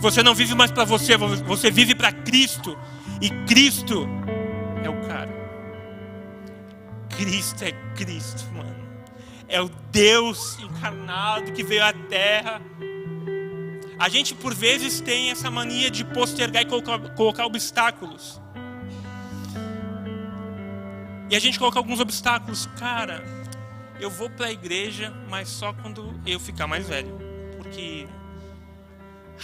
Você 0.00 0.24
não 0.24 0.34
vive 0.34 0.56
mais 0.56 0.72
para 0.72 0.82
você, 0.84 1.16
você 1.16 1.70
vive 1.70 1.94
para 1.94 2.10
Cristo. 2.10 2.76
E 3.20 3.30
Cristo 3.46 4.08
é 4.82 4.90
o 4.90 5.06
cara. 5.06 5.29
Cristo 7.20 7.64
é 7.64 7.72
Cristo, 7.94 8.50
mano 8.52 8.80
é 9.50 9.60
o 9.60 9.68
Deus 9.90 10.58
encarnado 10.60 11.52
que 11.52 11.64
veio 11.64 11.84
à 11.84 11.92
terra. 11.92 12.62
A 13.98 14.08
gente 14.08 14.34
por 14.34 14.54
vezes 14.54 15.00
tem 15.00 15.30
essa 15.30 15.50
mania 15.50 15.90
de 15.90 16.04
postergar 16.04 16.62
e 16.62 16.66
colocar, 16.66 16.98
colocar 17.14 17.46
obstáculos. 17.46 18.40
E 21.28 21.36
a 21.36 21.38
gente 21.38 21.58
coloca 21.58 21.78
alguns 21.78 22.00
obstáculos. 22.00 22.66
Cara, 22.78 23.22
eu 24.00 24.08
vou 24.08 24.30
para 24.30 24.46
a 24.46 24.52
igreja, 24.52 25.12
mas 25.28 25.48
só 25.48 25.72
quando 25.72 26.18
eu 26.24 26.38
ficar 26.40 26.66
mais 26.66 26.88
velho. 26.88 27.18
Porque 27.56 28.08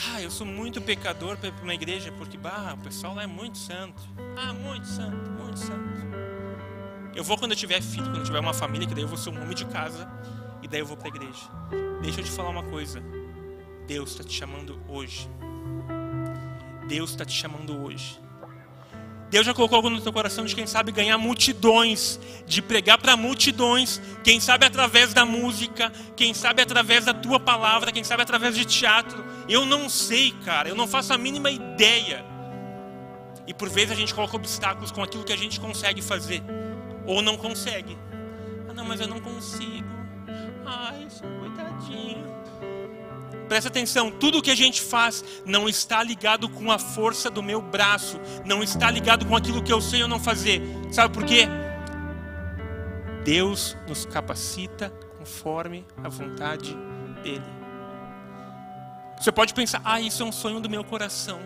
ah, 0.09 0.23
eu 0.23 0.31
sou 0.31 0.47
muito 0.47 0.81
pecador 0.81 1.37
para 1.37 1.49
ir 1.49 1.53
para 1.53 1.65
uma 1.65 1.75
igreja, 1.75 2.13
porque 2.13 2.39
bah, 2.39 2.75
o 2.79 2.83
pessoal 2.83 3.15
lá 3.15 3.25
é 3.25 3.27
muito 3.27 3.59
santo. 3.59 4.01
Ah, 4.37 4.53
muito 4.53 4.87
santo, 4.87 5.31
muito 5.33 5.59
santo. 5.59 6.16
Eu 7.17 7.25
vou 7.25 7.39
quando 7.39 7.53
eu 7.53 7.57
tiver 7.57 7.81
filho, 7.81 8.05
quando 8.05 8.19
eu 8.19 8.25
tiver 8.25 8.39
uma 8.39 8.53
família, 8.53 8.87
que 8.87 8.93
daí 8.93 9.03
eu 9.03 9.09
vou 9.09 9.17
ser 9.17 9.31
um 9.31 9.41
homem 9.41 9.55
de 9.55 9.65
casa 9.65 10.07
e 10.63 10.69
daí 10.69 10.81
eu 10.81 10.87
vou 10.87 10.99
para 10.99 11.07
a 11.07 11.09
igreja. 11.09 11.49
Deixa 12.03 12.21
eu 12.21 12.25
te 12.25 12.31
falar 12.31 12.51
uma 12.51 12.63
coisa. 12.65 13.03
Deus 13.87 14.11
está 14.11 14.23
te 14.23 14.35
chamando 14.35 14.79
hoje. 14.87 15.27
Deus 16.87 17.11
está 17.11 17.25
te 17.25 17.33
chamando 17.33 17.83
hoje. 17.83 18.21
Deus 19.31 19.47
já 19.47 19.55
colocou 19.55 19.77
algo 19.77 19.89
no 19.89 19.99
teu 19.99 20.13
coração 20.13 20.45
de 20.45 20.55
quem 20.55 20.67
sabe 20.67 20.93
ganhar 20.93 21.17
multidões, 21.17 22.21
de 22.47 22.61
pregar 22.61 22.99
para 22.99 23.17
multidões, 23.17 23.99
quem 24.23 24.39
sabe 24.39 24.67
através 24.67 25.15
da 25.15 25.25
música, 25.25 25.91
quem 26.15 26.35
sabe 26.35 26.61
através 26.61 27.07
da 27.07 27.15
tua 27.15 27.41
palavra, 27.41 27.93
quem 27.93 28.05
sabe 28.05 28.23
através 28.23 28.55
de 28.55 28.67
teatro. 28.67 29.25
Eu 29.49 29.65
não 29.65 29.89
sei, 29.89 30.33
cara, 30.45 30.69
eu 30.69 30.77
não 30.77 30.87
faço 30.87 31.15
a 31.15 31.19
mínima 31.19 31.51
ideia. 31.51 32.23
E 33.47 33.55
por 33.55 33.71
vezes 33.71 33.93
a 33.93 33.95
gente 33.95 34.15
coloca 34.15 34.37
obstáculos 34.37 34.93
com 34.93 35.03
aquilo 35.03 35.25
que 35.25 35.33
a 35.33 35.39
gente 35.39 35.59
consegue 35.59 36.03
fazer 36.03 36.43
ou 37.07 37.23
não 37.23 37.37
consegue. 37.37 37.97
Ah, 38.69 38.73
não, 38.73 38.85
mas 38.85 39.01
eu 39.01 39.09
não 39.09 39.21
consigo. 39.21 39.87
Ai, 40.65 41.07
coitadinho. 41.41 42.27
Presta 43.49 43.69
atenção, 43.69 44.11
tudo 44.11 44.43
que 44.43 44.51
a 44.51 44.57
gente 44.57 44.83
faz 44.83 45.25
não 45.45 45.69
está 45.69 46.03
ligado 46.03 46.49
com 46.49 46.71
a 46.71 46.79
força 46.79 47.31
do 47.31 47.43
meu 47.43 47.63
braço, 47.63 48.21
não 48.45 48.63
está 48.63 48.91
ligado 48.91 49.25
com 49.25 49.37
aquilo 49.37 49.63
que 49.63 49.73
eu 49.73 49.81
sei 49.81 50.03
ou 50.03 50.09
não 50.09 50.19
fazer. 50.19 50.61
Sabe 50.91 51.15
por 51.15 51.25
quê? 51.25 51.47
Deus 53.25 53.77
nos 53.87 54.05
capacita 54.05 54.91
conforme 55.17 55.87
a 56.03 56.09
vontade 56.09 56.77
dele. 57.23 57.43
Você 59.21 59.31
pode 59.31 59.55
pensar, 59.55 59.81
ah, 59.85 60.01
isso 60.01 60.23
é 60.23 60.27
um 60.27 60.33
sonho 60.33 60.61
do 60.61 60.69
meu 60.69 60.85
coração. 60.85 61.41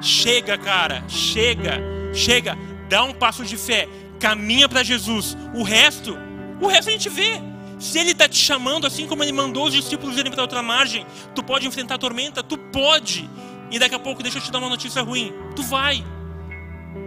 Chega, 0.00 0.56
cara, 0.56 1.04
chega, 1.08 1.78
chega, 2.12 2.56
dá 2.88 3.04
um 3.04 3.12
passo 3.12 3.44
de 3.44 3.56
fé 3.56 3.88
caminha 4.18 4.68
para 4.68 4.82
Jesus. 4.82 5.36
O 5.54 5.62
resto, 5.62 6.16
o 6.60 6.66
resto 6.66 6.88
a 6.88 6.92
gente 6.92 7.08
vê. 7.08 7.40
Se 7.78 7.98
ele 7.98 8.12
está 8.12 8.28
te 8.28 8.38
chamando, 8.38 8.86
assim 8.86 9.06
como 9.06 9.22
ele 9.22 9.32
mandou 9.32 9.66
os 9.66 9.74
discípulos 9.74 10.16
irem 10.16 10.32
para 10.32 10.42
outra 10.42 10.62
margem, 10.62 11.04
tu 11.34 11.42
pode 11.42 11.66
enfrentar 11.66 11.96
a 11.96 11.98
tormenta, 11.98 12.42
tu 12.42 12.56
pode. 12.56 13.28
E 13.70 13.78
daqui 13.78 13.94
a 13.94 13.98
pouco, 13.98 14.22
deixa 14.22 14.38
eu 14.38 14.42
te 14.42 14.50
dar 14.50 14.58
uma 14.58 14.68
notícia 14.68 15.02
ruim, 15.02 15.32
tu 15.56 15.62
vai. 15.62 16.04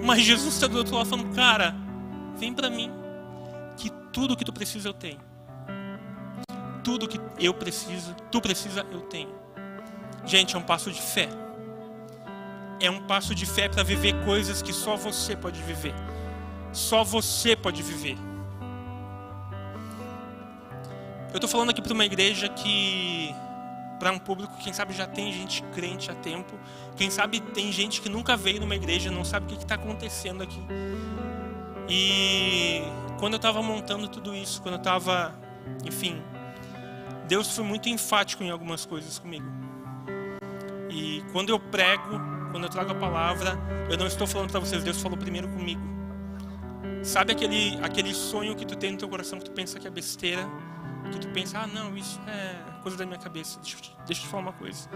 Mas 0.03 0.21
Jesus 0.21 0.53
está 0.53 0.67
do 0.67 0.77
outro 0.77 0.95
lado 0.95 1.09
falando, 1.09 1.33
cara, 1.33 1.75
vem 2.37 2.53
para 2.53 2.69
mim, 2.69 2.91
que 3.77 3.89
tudo 4.11 4.35
que 4.35 4.43
tu 4.43 4.51
precisa 4.51 4.89
eu 4.89 4.93
tenho. 4.93 5.19
Tudo 6.83 7.07
que 7.07 7.19
eu 7.39 7.53
preciso, 7.53 8.15
tu 8.31 8.41
precisa, 8.41 8.85
eu 8.91 9.01
tenho. 9.01 9.29
Gente, 10.25 10.55
é 10.55 10.59
um 10.59 10.63
passo 10.63 10.91
de 10.91 11.01
fé. 11.01 11.29
É 12.79 12.91
um 12.91 13.01
passo 13.07 13.33
de 13.33 13.45
fé 13.45 13.67
para 13.67 13.81
viver 13.83 14.13
coisas 14.25 14.61
que 14.61 14.73
só 14.73 14.95
você 14.95 15.35
pode 15.35 15.61
viver. 15.63 15.93
Só 16.71 17.03
você 17.03 17.55
pode 17.55 17.81
viver. 17.81 18.17
Eu 21.31 21.37
estou 21.37 21.49
falando 21.49 21.69
aqui 21.69 21.81
para 21.81 21.93
uma 21.93 22.05
igreja 22.05 22.47
que, 22.49 23.33
para 23.99 24.11
um 24.11 24.19
público, 24.19 24.55
quem 24.57 24.73
sabe 24.73 24.93
já 24.93 25.05
tem 25.05 25.31
gente 25.31 25.61
crente 25.73 26.09
há 26.09 26.15
tempo, 26.15 26.57
quem 26.95 27.09
sabe 27.09 27.39
tem 27.39 27.71
gente 27.71 28.01
que 28.01 28.09
nunca 28.09 28.37
veio 28.37 28.59
numa 28.59 28.75
igreja, 28.75 29.11
não 29.11 29.23
sabe 29.25 29.45
o 29.45 29.49
que 29.49 29.63
está 29.63 29.75
acontecendo 29.75 30.41
aqui. 30.41 30.61
E 31.89 32.81
quando 33.19 33.33
eu 33.33 33.37
estava 33.37 33.61
montando 33.61 34.07
tudo 34.07 34.33
isso, 34.33 34.61
quando 34.61 34.75
eu 34.75 34.79
estava, 34.79 35.35
enfim, 35.85 36.21
Deus 37.27 37.53
foi 37.53 37.63
muito 37.63 37.89
enfático 37.89 38.43
em 38.43 38.49
algumas 38.49 38.85
coisas 38.85 39.19
comigo. 39.19 39.45
E 40.89 41.23
quando 41.31 41.49
eu 41.49 41.59
prego, 41.59 42.19
quando 42.51 42.63
eu 42.63 42.69
trago 42.69 42.91
a 42.91 42.95
palavra, 42.95 43.59
eu 43.89 43.97
não 43.97 44.07
estou 44.07 44.25
falando 44.25 44.49
para 44.49 44.59
vocês, 44.59 44.83
Deus 44.83 45.01
falou 45.01 45.17
primeiro 45.17 45.47
comigo. 45.49 45.96
Sabe 47.03 47.31
aquele, 47.31 47.77
aquele 47.81 48.13
sonho 48.13 48.55
que 48.55 48.65
tu 48.65 48.75
tem 48.75 48.91
no 48.91 48.97
teu 48.97 49.09
coração 49.09 49.39
que 49.39 49.45
tu 49.45 49.51
pensa 49.51 49.79
que 49.79 49.87
é 49.87 49.89
besteira? 49.89 50.47
Que 51.11 51.19
tu 51.19 51.29
pensa, 51.29 51.59
ah, 51.59 51.67
não, 51.67 51.95
isso 51.95 52.19
é 52.27 52.81
coisa 52.81 52.97
da 52.97 53.05
minha 53.05 53.19
cabeça. 53.19 53.59
Deixa 53.61 53.77
deixa 54.05 54.21
eu 54.21 54.25
te 54.25 54.27
falar 54.27 54.43
uma 54.43 54.53
coisa. 54.53 54.89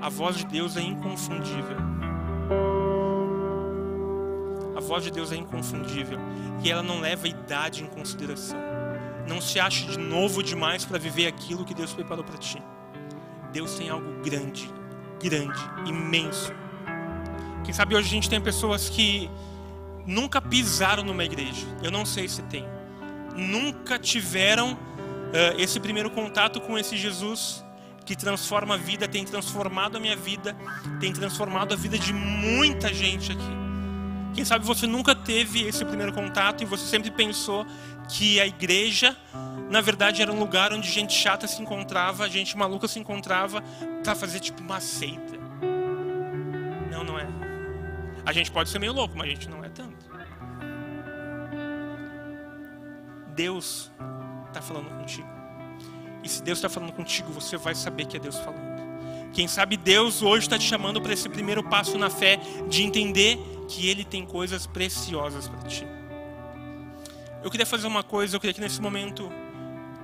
A 0.00 0.08
voz 0.08 0.36
de 0.36 0.46
Deus 0.46 0.76
é 0.76 0.82
inconfundível. 0.82 1.76
A 4.76 4.80
voz 4.80 5.04
de 5.04 5.10
Deus 5.10 5.32
é 5.32 5.36
inconfundível 5.36 6.18
e 6.62 6.70
ela 6.70 6.82
não 6.82 7.00
leva 7.00 7.26
a 7.26 7.30
idade 7.30 7.82
em 7.82 7.86
consideração. 7.86 8.58
Não 9.28 9.40
se 9.40 9.58
ache 9.58 9.86
de 9.86 9.98
novo 9.98 10.42
demais 10.42 10.84
para 10.84 10.98
viver 10.98 11.26
aquilo 11.26 11.64
que 11.64 11.72
Deus 11.72 11.92
preparou 11.92 12.24
para 12.24 12.36
ti. 12.36 12.62
Deus 13.52 13.76
tem 13.76 13.88
algo 13.88 14.22
grande, 14.22 14.68
grande, 15.22 15.60
imenso. 15.86 16.52
Quem 17.64 17.72
sabe 17.72 17.94
hoje 17.94 18.08
a 18.08 18.10
gente 18.10 18.28
tem 18.28 18.40
pessoas 18.40 18.90
que 18.90 19.30
nunca 20.06 20.40
pisaram 20.40 21.02
numa 21.02 21.24
igreja. 21.24 21.66
Eu 21.82 21.90
não 21.90 22.04
sei 22.04 22.28
se 22.28 22.42
tem. 22.42 22.64
Nunca 23.36 23.98
tiveram 23.98 24.74
uh, 24.74 25.58
esse 25.58 25.80
primeiro 25.80 26.10
contato 26.10 26.60
com 26.60 26.78
esse 26.78 26.96
Jesus 26.96 27.64
que 28.04 28.14
transforma 28.14 28.74
a 28.74 28.76
vida, 28.76 29.08
tem 29.08 29.24
transformado 29.24 29.96
a 29.96 30.00
minha 30.00 30.16
vida, 30.16 30.54
tem 31.00 31.12
transformado 31.12 31.72
a 31.72 31.76
vida 31.76 31.98
de 31.98 32.12
muita 32.12 32.92
gente 32.92 33.32
aqui. 33.32 33.64
Quem 34.34 34.44
sabe 34.44 34.64
você 34.64 34.86
nunca 34.86 35.14
teve 35.14 35.62
esse 35.62 35.84
primeiro 35.84 36.12
contato 36.12 36.62
e 36.62 36.66
você 36.66 36.84
sempre 36.84 37.10
pensou 37.10 37.64
que 38.08 38.40
a 38.40 38.46
igreja, 38.46 39.16
na 39.70 39.80
verdade, 39.80 40.20
era 40.20 40.30
um 40.30 40.38
lugar 40.38 40.72
onde 40.72 40.90
gente 40.90 41.14
chata 41.14 41.46
se 41.46 41.62
encontrava, 41.62 42.28
gente 42.28 42.56
maluca 42.56 42.88
se 42.88 42.98
encontrava 42.98 43.62
para 44.02 44.14
fazer 44.14 44.40
tipo 44.40 44.60
uma 44.60 44.80
seita. 44.80 45.38
Não, 46.90 47.04
não 47.04 47.18
é. 47.18 47.26
A 48.26 48.32
gente 48.32 48.50
pode 48.50 48.68
ser 48.68 48.78
meio 48.78 48.92
louco, 48.92 49.16
mas 49.16 49.28
a 49.28 49.30
gente 49.30 49.48
não 49.48 49.64
é 49.64 49.68
tanto. 49.68 49.93
Deus 53.34 53.90
está 54.48 54.62
falando 54.62 54.88
contigo. 54.98 55.28
E 56.22 56.28
se 56.28 56.42
Deus 56.42 56.58
está 56.58 56.68
falando 56.68 56.92
contigo, 56.92 57.30
você 57.32 57.56
vai 57.56 57.74
saber 57.74 58.06
que 58.06 58.16
é 58.16 58.20
Deus 58.20 58.38
falando. 58.38 58.74
Quem 59.32 59.48
sabe 59.48 59.76
Deus 59.76 60.22
hoje 60.22 60.46
está 60.46 60.56
te 60.58 60.64
chamando 60.64 61.02
para 61.02 61.12
esse 61.12 61.28
primeiro 61.28 61.62
passo 61.62 61.98
na 61.98 62.08
fé 62.08 62.38
de 62.68 62.82
entender 62.82 63.38
que 63.68 63.88
Ele 63.88 64.04
tem 64.04 64.24
coisas 64.24 64.66
preciosas 64.66 65.48
para 65.48 65.68
ti. 65.68 65.86
Eu 67.42 67.50
queria 67.50 67.66
fazer 67.66 67.86
uma 67.86 68.02
coisa, 68.02 68.36
eu 68.36 68.40
queria 68.40 68.54
que 68.54 68.60
nesse 68.60 68.80
momento 68.80 69.30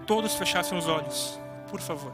todos 0.06 0.34
fechassem 0.34 0.76
os 0.76 0.86
olhos, 0.86 1.40
por 1.70 1.80
favor. 1.80 2.12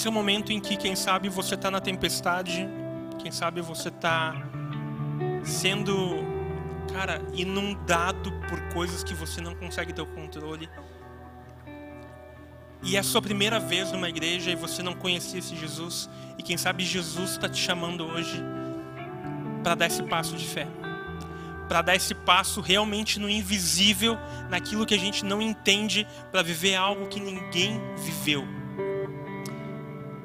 Esse 0.00 0.08
é 0.08 0.10
o 0.10 0.14
momento 0.14 0.50
em 0.50 0.58
que, 0.58 0.78
quem 0.78 0.96
sabe, 0.96 1.28
você 1.28 1.56
está 1.56 1.70
na 1.70 1.78
tempestade, 1.78 2.66
quem 3.18 3.30
sabe 3.30 3.60
você 3.60 3.90
está 3.90 4.34
sendo, 5.44 5.94
cara, 6.90 7.20
inundado 7.34 8.32
por 8.48 8.58
coisas 8.72 9.04
que 9.04 9.12
você 9.12 9.42
não 9.42 9.54
consegue 9.54 9.92
ter 9.92 10.00
o 10.00 10.06
controle. 10.06 10.70
E 12.82 12.96
é 12.96 12.98
a 12.98 13.02
sua 13.02 13.20
primeira 13.20 13.60
vez 13.60 13.92
numa 13.92 14.08
igreja 14.08 14.50
e 14.50 14.54
você 14.54 14.82
não 14.82 14.94
conhecia 14.94 15.38
esse 15.38 15.54
Jesus. 15.54 16.08
E 16.38 16.42
quem 16.42 16.56
sabe 16.56 16.82
Jesus 16.82 17.32
está 17.32 17.46
te 17.46 17.60
chamando 17.60 18.06
hoje 18.06 18.42
para 19.62 19.74
dar 19.74 19.86
esse 19.86 20.02
passo 20.04 20.34
de 20.34 20.46
fé. 20.46 20.66
Para 21.68 21.82
dar 21.82 21.94
esse 21.94 22.14
passo 22.14 22.62
realmente 22.62 23.20
no 23.20 23.28
invisível, 23.28 24.16
naquilo 24.48 24.86
que 24.86 24.94
a 24.94 24.98
gente 24.98 25.26
não 25.26 25.42
entende, 25.42 26.08
para 26.32 26.40
viver 26.40 26.74
algo 26.74 27.06
que 27.06 27.20
ninguém 27.20 27.78
viveu. 27.96 28.59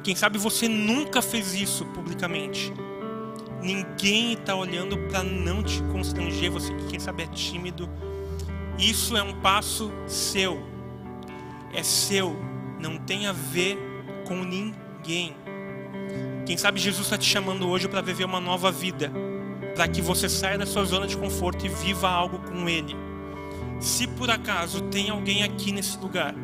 Quem 0.05 0.15
sabe 0.15 0.37
você 0.37 0.67
nunca 0.67 1.19
fez 1.19 1.55
isso 1.55 1.83
publicamente. 1.85 2.71
Ninguém 3.59 4.33
está 4.33 4.53
olhando 4.53 4.99
para 5.09 5.23
não 5.23 5.63
te 5.63 5.81
constranger. 5.91 6.51
Você 6.51 6.71
que 6.75 6.85
quem 6.85 6.99
sabe 6.99 7.23
é 7.23 7.25
tímido. 7.25 7.89
Isso 8.77 9.17
é 9.17 9.23
um 9.23 9.33
passo 9.41 9.91
seu. 10.05 10.61
É 11.73 11.81
seu. 11.81 12.37
Não 12.79 12.99
tem 12.99 13.25
a 13.25 13.31
ver 13.31 13.79
com 14.27 14.35
ninguém. 14.35 15.35
Quem 16.45 16.55
sabe 16.55 16.79
Jesus 16.79 17.07
está 17.07 17.17
te 17.17 17.25
chamando 17.25 17.67
hoje 17.67 17.87
para 17.87 18.01
viver 18.01 18.25
uma 18.25 18.39
nova 18.39 18.71
vida, 18.71 19.11
para 19.73 19.87
que 19.87 20.03
você 20.03 20.29
saia 20.29 20.55
da 20.55 20.67
sua 20.67 20.83
zona 20.83 21.07
de 21.07 21.17
conforto 21.17 21.65
e 21.65 21.69
viva 21.69 22.07
algo 22.07 22.37
com 22.47 22.69
Ele. 22.69 22.95
Se 23.79 24.05
por 24.05 24.29
acaso 24.29 24.83
tem 24.83 25.09
alguém 25.09 25.41
aqui 25.41 25.71
nesse 25.71 25.97
lugar 25.97 26.35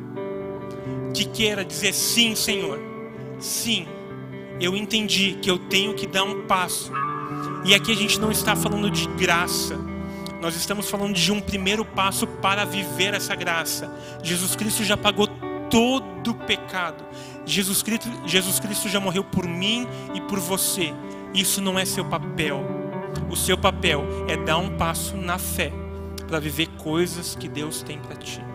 que 1.13 1.25
queira 1.25 1.63
dizer 1.63 1.93
sim, 1.93 2.33
Senhor, 2.33 2.90
sim, 3.41 3.87
eu 4.59 4.75
entendi 4.75 5.37
que 5.41 5.49
eu 5.49 5.57
tenho 5.57 5.93
que 5.93 6.07
dar 6.07 6.23
um 6.23 6.45
passo. 6.45 6.91
E 7.65 7.73
aqui 7.73 7.91
a 7.91 7.95
gente 7.95 8.19
não 8.19 8.31
está 8.31 8.55
falando 8.55 8.89
de 8.89 9.07
graça. 9.07 9.77
Nós 10.41 10.55
estamos 10.55 10.89
falando 10.89 11.13
de 11.13 11.31
um 11.31 11.39
primeiro 11.39 11.85
passo 11.85 12.25
para 12.25 12.65
viver 12.65 13.13
essa 13.13 13.35
graça. 13.35 13.91
Jesus 14.23 14.55
Cristo 14.55 14.83
já 14.83 14.97
pagou 14.97 15.27
todo 15.69 16.31
o 16.31 16.35
pecado. 16.35 17.03
Jesus 17.45 17.81
Cristo, 17.81 18.07
Jesus 18.25 18.59
Cristo 18.59 18.89
já 18.89 18.99
morreu 18.99 19.23
por 19.23 19.47
mim 19.47 19.87
e 20.13 20.21
por 20.21 20.39
você. 20.39 20.93
Isso 21.33 21.61
não 21.61 21.77
é 21.77 21.85
seu 21.85 22.05
papel. 22.05 22.63
O 23.29 23.35
seu 23.35 23.57
papel 23.57 24.03
é 24.27 24.37
dar 24.37 24.57
um 24.57 24.77
passo 24.77 25.15
na 25.15 25.37
fé 25.37 25.71
para 26.27 26.39
viver 26.39 26.67
coisas 26.77 27.35
que 27.35 27.47
Deus 27.47 27.83
tem 27.83 27.99
para 27.99 28.15
ti. 28.15 28.50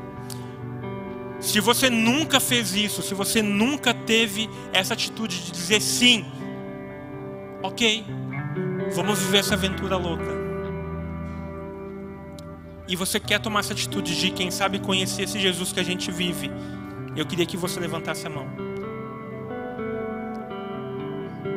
Se 1.46 1.60
você 1.60 1.88
nunca 1.88 2.40
fez 2.40 2.74
isso, 2.74 3.02
se 3.02 3.14
você 3.14 3.40
nunca 3.40 3.94
teve 3.94 4.50
essa 4.72 4.94
atitude 4.94 5.44
de 5.44 5.52
dizer 5.52 5.80
sim, 5.80 6.26
ok, 7.62 8.04
vamos 8.92 9.20
viver 9.20 9.38
essa 9.38 9.54
aventura 9.54 9.96
louca. 9.96 10.26
E 12.88 12.96
você 12.96 13.20
quer 13.20 13.38
tomar 13.38 13.60
essa 13.60 13.72
atitude 13.72 14.18
de, 14.18 14.32
quem 14.32 14.50
sabe, 14.50 14.80
conhecer 14.80 15.22
esse 15.22 15.38
Jesus 15.38 15.72
que 15.72 15.78
a 15.78 15.84
gente 15.84 16.10
vive, 16.10 16.50
eu 17.14 17.24
queria 17.24 17.46
que 17.46 17.56
você 17.56 17.78
levantasse 17.78 18.26
a 18.26 18.30
mão. 18.30 18.48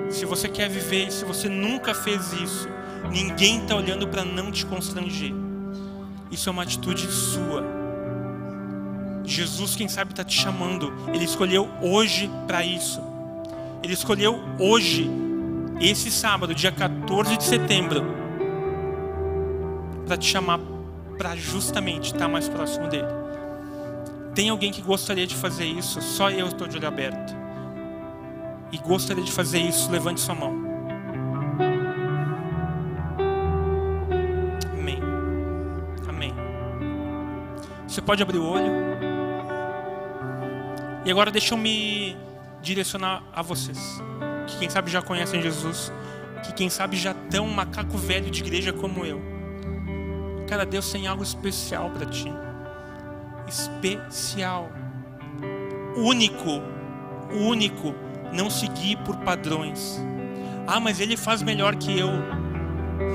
Se 0.08 0.24
você 0.24 0.48
quer 0.48 0.70
viver, 0.70 1.12
se 1.12 1.26
você 1.26 1.50
nunca 1.50 1.96
fez 1.96 2.32
isso, 2.32 2.70
ninguém 3.12 3.64
está 3.64 3.76
olhando 3.76 4.08
para 4.08 4.24
não 4.24 4.52
te 4.52 4.68
constranger. 4.68 5.34
Isso 6.30 6.48
é 6.48 6.52
uma 6.52 6.62
atitude 6.62 7.08
sua. 7.08 7.79
Jesus, 9.24 9.76
quem 9.76 9.88
sabe, 9.88 10.12
está 10.12 10.24
te 10.24 10.40
chamando. 10.40 10.92
Ele 11.14 11.24
escolheu 11.24 11.70
hoje 11.82 12.30
para 12.48 12.64
isso. 12.64 13.02
Ele 13.84 13.94
escolheu 13.94 14.40
hoje, 14.60 15.10
esse 15.80 16.12
sábado, 16.12 16.54
dia 16.54 16.72
14 16.72 17.38
de 17.38 17.44
setembro, 17.44 18.04
para 20.06 20.18
te 20.18 20.26
chamar 20.26 20.60
para 21.18 21.36
justamente 21.36 22.06
estar 22.06 22.20
tá 22.20 22.28
mais 22.30 22.48
próximo 22.48 22.88
dele. 22.88 23.08
Tem 24.34 24.50
alguém 24.50 24.72
que 24.72 24.82
gostaria 24.82 25.28
de 25.28 25.36
fazer 25.36 25.66
isso? 25.66 26.02
Só 26.02 26.30
eu 26.32 26.48
estou 26.48 26.66
de 26.66 26.78
olho 26.78 26.88
aberto. 26.88 27.36
E 28.72 28.78
gostaria 28.78 29.24
de 29.24 29.32
fazer 29.32 29.60
isso? 29.60 29.92
Levante 29.92 30.22
sua 30.22 30.34
mão. 30.36 30.54
Amém. 34.72 35.00
Amém. 36.08 36.34
Você 37.86 38.02
pode 38.02 38.24
abrir 38.24 38.38
o 38.38 38.46
olho. 38.46 38.99
E 41.06 41.12
agora 41.12 41.32
deixa 41.32 41.54
eu 41.54 41.58
me 41.58 42.18
direcionar 42.62 43.24
a 43.34 43.42
vocês, 43.42 43.80
que 44.48 44.58
quem 44.58 44.70
sabe 44.70 44.92
já 44.92 45.02
conhecem 45.02 45.42
Jesus, 45.42 45.94
que 46.44 46.54
quem 46.54 46.70
sabe 46.70 46.98
já 46.98 47.16
um 47.42 47.54
macaco 47.54 47.98
velho 47.98 48.30
de 48.30 48.42
igreja 48.42 48.74
como 48.74 49.06
eu. 49.06 49.22
Cara, 50.48 50.66
Deus 50.66 50.92
tem 50.92 51.08
algo 51.08 51.24
especial 51.24 51.90
para 51.92 52.06
ti. 52.06 52.28
Especial. 53.48 54.70
Único. 55.96 56.62
Único. 57.32 57.96
Não 58.34 58.50
seguir 58.50 58.98
por 58.98 59.16
padrões. 59.18 60.00
Ah, 60.68 60.80
mas 60.80 61.00
ele 61.00 61.16
faz 61.16 61.42
melhor 61.42 61.76
que 61.76 61.98
eu. 61.98 62.10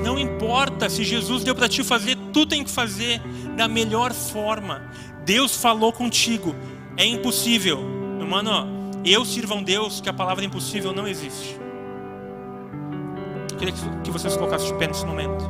Não 0.03 0.17
importa 0.17 0.89
se 0.89 1.03
Jesus 1.03 1.43
deu 1.43 1.53
para 1.53 1.69
ti 1.69 1.83
fazer, 1.83 2.15
tu 2.33 2.45
tem 2.45 2.63
que 2.63 2.71
fazer 2.71 3.21
da 3.55 3.67
melhor 3.67 4.11
forma. 4.13 4.89
Deus 5.23 5.55
falou 5.57 5.91
contigo 5.91 6.55
é 6.97 7.05
impossível. 7.05 7.79
Mano, 8.27 9.01
eu 9.03 9.23
sirvo 9.23 9.53
a 9.53 9.57
um 9.57 9.63
Deus 9.63 10.01
que 10.01 10.09
a 10.09 10.13
palavra 10.13 10.43
impossível 10.43 10.93
não 10.93 11.07
existe. 11.07 11.57
Eu 13.51 13.57
queria 13.57 13.73
que 14.03 14.11
vocês 14.11 14.35
colocassem 14.35 14.67
de 14.67 14.79
pé 14.79 14.87
nesse 14.87 15.05
momento. 15.05 15.45